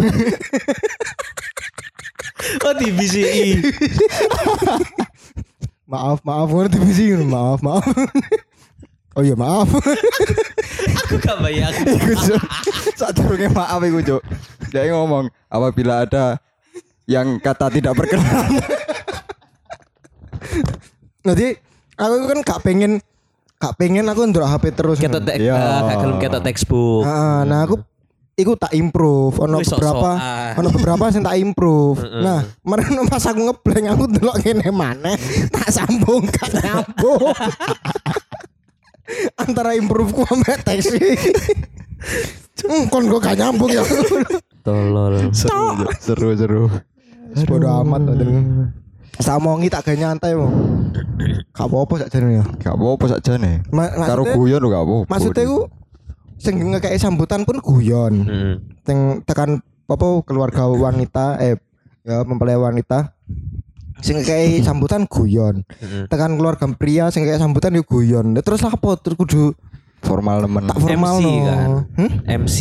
Oh 2.63 2.73
di 2.75 2.91
BCI. 2.91 3.49
maaf 5.87 6.19
maaf 6.27 6.47
ngono 6.51 6.67
divisi 6.69 7.11
ngono, 7.11 7.25
maaf 7.27 7.59
maaf. 7.63 7.85
Oh 9.13 9.21
iya 9.21 9.33
maaf. 9.33 9.69
Aku 11.03 11.15
gak 11.19 11.37
bayang. 11.39 11.73
Iku 11.95 12.11
Cuk. 12.15 12.41
Saat 12.93 13.13
durunge 13.13 13.47
maaf 13.49 13.81
iku 13.81 13.99
Cuk. 14.01 14.21
Dia 14.69 14.89
ngomong 14.89 15.29
apabila 15.47 16.03
ada 16.03 16.37
yang 17.05 17.37
kata 17.37 17.69
tidak 17.69 17.93
berkenan. 17.93 18.49
Nanti 21.25 21.47
aku 21.95 22.15
kan 22.27 22.39
gak 22.41 22.59
pengen 22.63 22.91
gak 23.57 23.73
pengen 23.77 24.05
aku 24.07 24.21
ndelok 24.27 24.49
HP 24.49 24.63
terus. 24.73 24.97
Ketok 24.99 25.23
ngono. 25.23 25.29
tek, 25.29 25.35
Iya. 25.39 25.55
ah, 25.55 25.79
gak 25.87 25.97
gelem 26.01 26.17
ketok 26.19 26.43
textbook. 26.43 27.03
Heeh, 27.07 27.39
nah 27.47 27.59
aku 27.63 27.75
iku 28.33 28.57
tak 28.57 28.73
improve 28.73 29.37
ono 29.37 29.61
beberapa 29.61 30.09
ono 30.57 30.67
beberapa 30.73 31.03
sing 31.13 31.21
tak 31.21 31.37
improve. 31.37 32.01
Nah, 32.01 32.41
kemarin 32.65 33.05
pas 33.05 33.23
aku 33.23 33.39
ngeblank 33.39 33.85
aku 33.93 34.03
delok 34.09 34.37
kene 34.41 34.67
maneh 34.73 35.15
tak 35.47 35.69
sambung 35.69 36.25
gak 36.27 36.49
nyambung. 36.59 37.31
Antara 39.35 39.75
improve 39.75 40.11
ku 40.11 40.21
ambek 40.23 40.63
teks 40.63 40.95
iki. 40.95 41.11
Hmm, 42.63 42.87
kon 42.87 43.11
kok 43.11 43.19
gak 43.19 43.35
nyambung 43.35 43.71
ya. 43.71 43.83
Tolol. 44.63 45.31
seru, 45.35 45.83
seru, 45.99 46.29
seru. 46.35 46.63
Bodo 47.43 47.67
amat. 47.83 48.01
Samongi 49.19 49.67
tak 49.69 49.85
gawe 49.85 49.95
nyantai 49.95 50.33
wong. 50.33 50.51
Gak 51.53 51.67
apa-apa 51.67 51.93
sakjane 52.01 52.39
ya. 52.39 52.45
Gak 52.57 52.73
apa-apa 52.73 53.05
sakjane. 53.11 53.61
Ma- 53.69 53.91
Karo 53.91 54.23
guyon 54.25 54.63
lho 54.63 54.69
gak 54.71 54.83
apa-apa. 54.83 55.05
Maksudnya 55.11 55.43
ku 55.45 55.59
sing 56.39 56.55
ngekei 56.59 56.97
sambutan 56.97 57.43
pun 57.43 57.59
guyon. 57.59 58.13
Heeh. 58.25 58.55
Sing 58.83 58.97
tekan 59.23 59.59
apa 59.85 60.07
keluarga 60.25 60.65
wanita 60.65 61.37
eh 61.37 61.59
ya 62.03 62.23
mempelai 62.23 62.57
wanita 62.57 63.12
sing 64.01 64.17
ngekei 64.17 64.61
sambutan 64.67 65.05
guyon. 65.05 65.61
Tekan 66.07 66.39
keluarga 66.39 66.65
pria 66.73 67.11
sing 67.13 67.27
ngekei 67.27 67.37
sambutan 67.43 67.75
ya 67.75 67.83
guyon. 67.83 68.33
Lah 68.33 68.41
Terus 68.41 68.63
apa 68.63 68.97
terus 68.97 69.19
kudu 69.19 69.53
formal 70.03 70.43
nemen. 70.43 70.67
tak 70.67 70.79
formal 70.79 71.15
MC 71.19 71.25
no. 71.27 71.45
kan. 71.45 71.67
Hmm? 71.99 72.11
MC. 72.47 72.59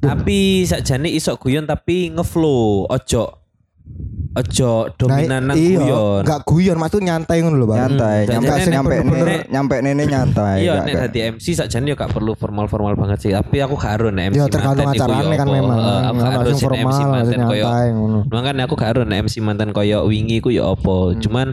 Tapi 0.00 0.64
sakjane 0.66 1.12
iso 1.12 1.36
guyon 1.38 1.66
tapi 1.68 2.10
ngeflow, 2.10 2.88
ojo 2.90 3.41
ojo 4.32 4.88
dominan 4.96 5.52
nang 5.52 5.56
iya, 5.56 5.76
guyon. 5.76 6.22
Enggak 6.24 6.40
guyon, 6.48 6.76
maksudnya 6.80 7.04
nyantai 7.12 7.38
ngono 7.44 7.56
lho, 7.60 7.66
Bang. 7.68 7.78
Nyantai, 7.78 8.18
Hmm, 8.22 8.32
nyampe 8.32 8.52
nek 8.56 8.68
nyampe 8.72 8.94
nene 9.04 9.34
nyampe 9.52 9.76
nene 9.84 10.02
nyantai. 10.08 10.56
Iya, 10.64 10.72
nek 10.84 10.94
dadi 11.06 11.18
MC 11.36 11.46
sakjane 11.52 11.86
yo 11.92 11.96
gak 11.96 12.12
perlu 12.16 12.32
formal-formal 12.32 12.94
banget 12.96 13.18
sih. 13.20 13.30
Tapi 13.36 13.56
aku 13.60 13.74
gak 13.76 14.00
ero 14.00 14.08
nek 14.08 14.32
MC. 14.32 14.40
Ya 14.40 14.46
tergantung 14.48 14.88
manten 14.88 14.96
iku 14.96 15.04
acarane 15.04 15.34
yo 15.34 15.40
kan 15.40 15.48
memang. 15.52 15.78
Heeh, 15.78 16.00
aku 16.08 16.18
gak 16.18 16.32
ero 16.32 16.50
sing 16.50 16.58
sing 16.58 16.70
MC 16.72 17.00
formal, 17.00 17.22
sing 17.28 17.38
nyantai 17.38 17.86
ngono. 17.92 18.18
Makanya 18.32 18.62
aku 18.64 18.74
gak 18.80 18.90
ero 18.96 19.02
nek 19.04 19.18
MC 19.28 19.34
mantan 19.44 19.68
koyo 19.76 19.98
wingi 20.08 20.36
ku 20.40 20.48
yo 20.48 20.62
apa. 20.72 20.96
Hmm. 21.12 21.20
Cuman 21.20 21.46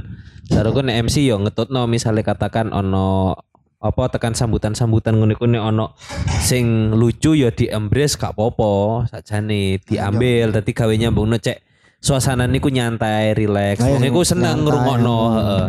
saruku 0.48 0.80
nek 0.80 0.96
MC 1.12 1.16
yo 1.28 1.36
ngetutno 1.44 1.82
misalnya 1.86 2.24
katakan 2.24 2.72
ono 2.72 3.36
apa 3.80 4.12
tekan 4.12 4.36
sambutan-sambutan 4.36 5.16
ngono 5.16 5.32
iku 5.40 5.48
nek 5.48 5.64
ono 5.64 5.96
sing 6.44 6.92
lucu 6.92 7.32
ya 7.32 7.48
di 7.48 7.72
embrace 7.72 8.20
gak 8.20 8.36
apa-apa 8.36 9.08
sakjane 9.08 9.80
diambil 9.80 10.52
dadi 10.52 10.72
gawe 10.76 10.92
nyambungno 10.92 11.40
cek 11.40 11.69
suasana 12.00 12.44
niku 12.44 12.68
nyantai, 12.68 13.32
relax. 13.32 13.80
Nah, 13.80 13.92
Wong 13.92 14.04
iku 14.04 14.22
seneng 14.22 14.64
ngrungokno, 14.64 15.20
heeh. 15.34 15.66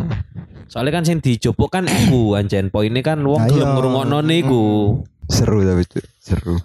Soalnya 0.67 0.93
kan 0.93 1.05
sing 1.05 1.19
dijupuk 1.19 1.67
kan 1.69 1.85
aku 1.91 2.35
anjen. 2.35 2.71
Poinnya 2.71 3.03
kan 3.03 3.19
wong 3.21 3.39
Nah, 3.39 3.49
gelem 3.49 3.71
ngrungokno 3.75 4.19
niku. 4.21 4.65
seru 5.27 5.63
tapi 5.63 5.83
Cuk. 5.85 6.03
seru. 6.19 6.57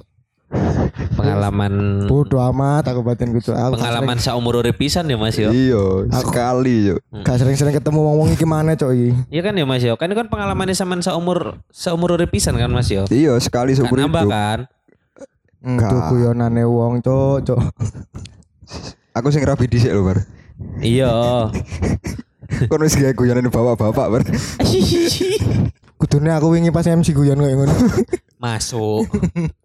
Pengalaman 1.15 1.73
Bodo 2.09 2.37
amat 2.39 2.85
aku 2.85 3.01
batin 3.01 3.33
gitu. 3.33 3.51
Aku 3.51 3.75
pengalaman 3.75 4.17
saumur 4.17 4.57
urip 4.57 4.73
pisan 4.75 5.05
ya 5.05 5.17
Mas 5.17 5.35
yo. 5.35 5.49
Iya, 5.49 6.05
sekali 6.11 6.75
Cuk. 6.87 6.99
gak 7.21 7.37
sering-sering 7.37 7.73
ketemu 7.73 7.99
wong-wong 7.99 8.29
iki 8.31 8.45
mana 8.45 8.73
cok 8.73 8.89
iki. 8.89 9.09
Iya 9.31 9.41
kan 9.41 9.53
ya 9.53 9.65
Mas 9.65 9.81
yo. 9.81 9.93
Kan 9.95 10.07
itu 10.07 10.17
kan 10.17 10.27
pengalamannya 10.27 10.73
sampean 10.73 11.01
saumur 11.01 11.57
saumur 11.67 12.13
urip 12.13 12.29
pisan 12.29 12.55
kan 12.55 12.69
Mas 12.69 12.87
yo. 12.87 13.05
Iya, 13.07 13.37
sekali 13.37 13.73
Kan 13.73 13.83
seumur 13.83 13.97
nambah 13.99 14.21
hidup. 14.21 14.31
kan. 14.31 14.59
Itu 15.65 15.97
guyonane 16.11 16.63
wong 16.63 17.01
cok 17.01 17.37
cok. 17.43 17.59
Aku 19.15 19.31
sing 19.31 19.47
rapi 19.47 19.71
dhisik 19.71 19.95
lho, 19.95 20.03
Bar. 20.03 20.27
Iya. 20.83 21.47
Kon 22.69 22.83
wis 22.83 22.99
gawe 22.99 23.15
guyonan 23.15 23.47
bapak-bapak, 23.47 24.07
Bar. 24.11 24.23
Kudune 25.99 26.35
aku 26.35 26.51
wingi 26.51 26.75
pas 26.75 26.83
MC 26.83 27.15
guyon 27.15 27.39
kayak 27.39 27.55
ngono. 27.55 27.71
masuk. 28.43 29.07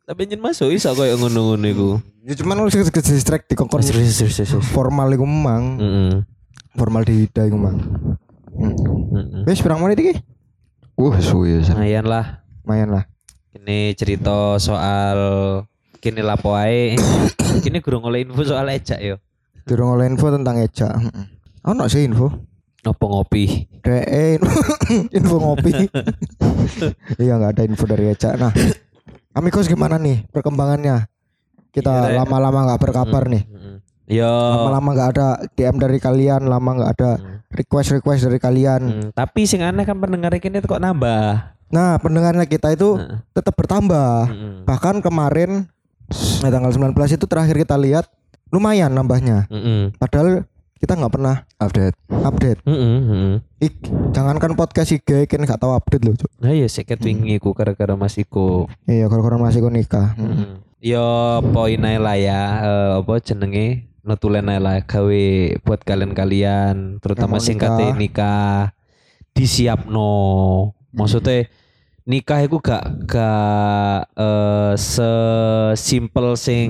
Tapi 0.06 0.30
nyen 0.30 0.38
masuk 0.38 0.70
iso 0.70 0.94
koyo 0.94 1.18
ngono-ngono 1.18 1.66
iku. 1.66 1.90
ya 2.22 2.38
cuman 2.38 2.62
lu 2.62 2.70
sing 2.70 2.86
distract 2.86 3.50
di 3.50 3.58
serius. 3.82 4.54
formal 4.70 5.10
iku 5.10 5.26
mang. 5.26 5.82
Heeh. 5.82 6.12
Formal 6.78 7.02
di 7.02 7.26
hida 7.26 7.50
iku 7.50 7.58
mang. 7.58 7.82
Heeh. 8.54 9.42
Wis 9.50 9.58
pirang 9.58 9.82
menit 9.82 9.98
iki? 9.98 10.14
Wah, 10.94 11.18
suwe 11.18 11.58
ya. 11.58 11.74
Lumayan 11.74 12.06
lah. 12.06 12.46
Lumayan 12.62 12.88
lah. 12.94 13.04
Ini 13.58 13.98
cerita 13.98 14.62
soal 14.62 15.18
kini 15.98 16.22
lapo 16.22 16.54
ae. 16.54 16.94
Kini 17.66 17.82
gurung 17.82 18.06
oleh 18.06 18.22
info 18.22 18.46
soal 18.46 18.70
ejak 18.70 19.02
yo. 19.02 19.18
Durung 19.66 19.96
oleh 19.96 20.08
info 20.08 20.30
tentang 20.30 20.56
Eja. 20.60 20.88
Heeh. 20.94 21.26
Ono 21.68 21.84
sih 21.86 22.08
info. 22.08 22.32
Apa 22.80 23.04
ngopi? 23.04 23.68
DE 23.84 24.40
info 25.18 25.36
ngopi. 25.36 25.72
iya 27.22 27.36
nggak 27.36 27.52
ada 27.56 27.62
info 27.68 27.84
dari 27.84 28.08
Eja. 28.08 28.36
Nah, 28.36 28.52
Amikos 29.30 29.70
gimana 29.70 29.94
nih 29.94 30.26
perkembangannya? 30.34 31.06
Kita 31.70 31.86
Iya, 31.86 32.06
Rek. 32.10 32.16
lama-lama 32.18 32.58
nggak 32.66 32.80
berkabar 32.82 33.30
nih. 33.30 33.46
Yo. 34.10 34.26
Lama-lama 34.26 34.88
nggak 34.90 35.10
ada 35.14 35.28
DM 35.54 35.76
dari 35.78 36.02
kalian, 36.02 36.50
lama 36.50 36.70
nggak 36.82 36.92
ada 36.98 37.10
request-request 37.54 38.26
dari 38.26 38.42
kalian. 38.42 38.80
Hmm, 38.82 39.08
tapi 39.14 39.46
sing 39.46 39.62
aneh 39.62 39.86
kan 39.86 39.94
pendengar 40.02 40.34
ini 40.34 40.58
kok 40.58 40.82
nambah. 40.82 41.54
Nah, 41.70 41.94
pendengarnya 42.02 42.42
kita 42.50 42.74
itu 42.74 42.98
tetap 43.30 43.54
bertambah. 43.54 44.26
Bahkan 44.66 44.98
kemarin 44.98 45.70
nah, 46.42 46.50
tanggal 46.54 46.74
19 46.74 46.90
itu 47.14 47.26
terakhir 47.30 47.54
kita 47.54 47.78
lihat 47.78 48.10
lumayan 48.50 48.90
nambahnya. 48.94 49.46
Heeh. 49.50 49.94
Padahal 49.96 50.44
kita 50.80 50.96
nggak 50.96 51.12
pernah 51.12 51.44
Update. 51.60 51.92
update. 52.08 52.60
Heeh, 52.64 52.98
heeh. 53.04 53.34
Ik, 53.60 53.74
jangankan 54.16 54.56
podcast 54.56 54.96
IG 54.96 55.28
kan 55.28 55.44
nggak 55.44 55.60
tahu 55.60 55.76
update 55.76 56.04
loh. 56.08 56.16
Cuk. 56.16 56.30
Nah 56.40 56.56
ya 56.56 56.64
seket 56.66 56.98
wingi 57.04 57.36
ku 57.36 57.52
gara-gara 57.52 57.92
Mas 57.94 58.16
Iko. 58.16 58.64
Iya, 58.88 59.12
kalau 59.12 59.38
masih 59.38 59.60
kok 59.60 59.74
nikah. 59.74 60.08
Heeh. 60.16 60.70
Yo 60.80 61.04
poin 61.52 61.84
ae 61.84 62.00
lah 62.00 62.16
ya 62.16 62.40
eh, 62.64 62.90
apa 63.04 63.20
jenenge 63.20 63.92
nutulen 64.00 64.48
ae 64.48 64.56
lah 64.56 64.80
gawe 64.80 65.24
buat 65.60 65.84
kalian-kalian 65.84 67.04
terutama 67.04 67.36
Yang 67.36 67.44
mau 67.44 67.44
sing 67.44 67.58
kate 67.60 67.86
nikah 68.00 68.72
disiapno. 69.36 70.12
Maksudnya 70.96 71.52
nikah 72.08 72.40
itu 72.40 72.56
gak 72.64 73.04
gak 73.04 74.08
eh, 74.16 74.72
sesimpel 74.80 76.40
sing 76.40 76.68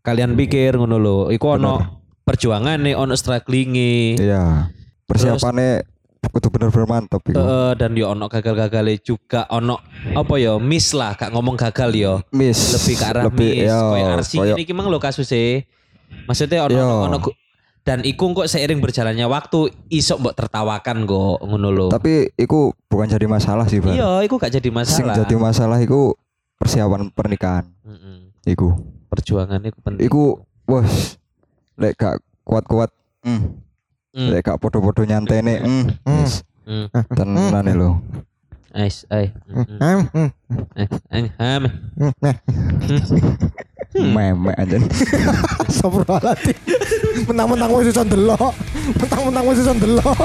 kalian 0.00 0.34
pikir 0.34 0.74
ngono 0.74 0.96
lho. 0.96 1.18
Iku 1.28 1.56
ono 1.56 1.74
perjuangan 2.22 2.80
nih, 2.80 2.94
ono 2.94 3.14
struggling 3.14 3.72
Iya. 4.14 4.68
Persiapannya 5.04 5.84
kudu 6.28 6.50
bener-bener 6.50 6.84
mantap 6.84 7.24
iku. 7.24 7.38
Eh, 7.38 7.72
dan 7.74 7.96
yo 7.96 8.12
ono 8.12 8.28
gagal-gagal 8.28 9.00
juga 9.00 9.48
ono 9.48 9.80
apa 10.12 10.34
yo 10.36 10.60
miss 10.60 10.92
lah 10.92 11.14
gak 11.14 11.30
ngomong 11.30 11.56
gagal 11.56 11.90
yo 11.90 12.14
Miss. 12.30 12.74
lebih 12.74 12.94
ke 12.94 13.04
arah 13.06 13.22
lebih, 13.24 13.48
miss 13.54 13.64
ya, 13.64 13.78
koyo 13.80 14.06
arsi 14.12 14.36
koyo- 14.36 14.56
ini 14.58 14.64
gimana 14.66 14.86
lo 14.86 14.98
kasusnya 14.98 15.64
maksudnya 16.26 16.66
ono 16.66 16.74
Yo. 16.74 16.84
ono, 16.84 17.16
ono 17.16 17.18
dan 17.80 18.04
iku 18.04 18.34
kok 18.34 18.44
seiring 18.44 18.76
berjalannya 18.76 19.24
waktu 19.24 19.72
iso 19.88 20.20
mbok 20.20 20.36
tertawakan 20.36 21.08
kok 21.08 21.38
ngono 21.40 21.68
lho 21.70 21.86
Tapi 21.88 22.28
iku 22.36 22.76
bukan 22.84 23.08
jadi 23.08 23.24
masalah 23.24 23.64
sih, 23.64 23.80
Bar. 23.80 23.96
iya 23.96 24.20
iku 24.20 24.36
gak 24.36 24.52
jadi 24.52 24.68
Sing 24.68 24.76
masalah 24.76 25.14
jadi 25.16 25.34
masalah 25.38 25.78
iku 25.80 26.12
persiapan 26.58 27.08
pernikahan. 27.08 27.64
Mm-mm. 27.80 28.34
Iku. 28.44 28.74
Perjuangan 29.08 29.60
itu 29.64 29.78
penting 29.80 30.06
Iku 30.06 30.44
wes 30.68 31.16
lek 31.80 31.96
gak 31.96 32.20
kuat-kuat 32.44 32.92
mm. 33.24 33.40
Mm. 34.14 34.28
lek 34.32 34.40
gak 34.44 34.60
podo-podo 34.60 35.02
nyantene 35.04 35.64
mm. 35.64 35.84
Hmm. 36.04 36.20
Yes. 36.24 36.44
Mm. 36.68 36.86
Tenan 37.16 37.66
lho. 37.72 37.96
Ais, 38.76 39.08
ai. 39.08 39.32
Mm-mm. 39.48 39.80
Hmm, 39.80 40.04
hmm, 40.12 40.28
Eh, 40.76 40.88
eh, 41.10 41.26
ham. 41.40 41.64
hmm, 41.96 42.12
nah, 42.20 42.36
Memek 43.96 44.54
anjen. 44.60 44.84
Astagfirullahaladzim. 45.68 46.56
Mentang-mentang 47.24 47.72
wis 47.72 47.88
iso 47.88 48.04
ndelok. 48.04 48.52
Mentang-mentang 49.00 49.44
wis 49.48 49.58
iso 49.64 49.72
ndelok. 49.72 50.16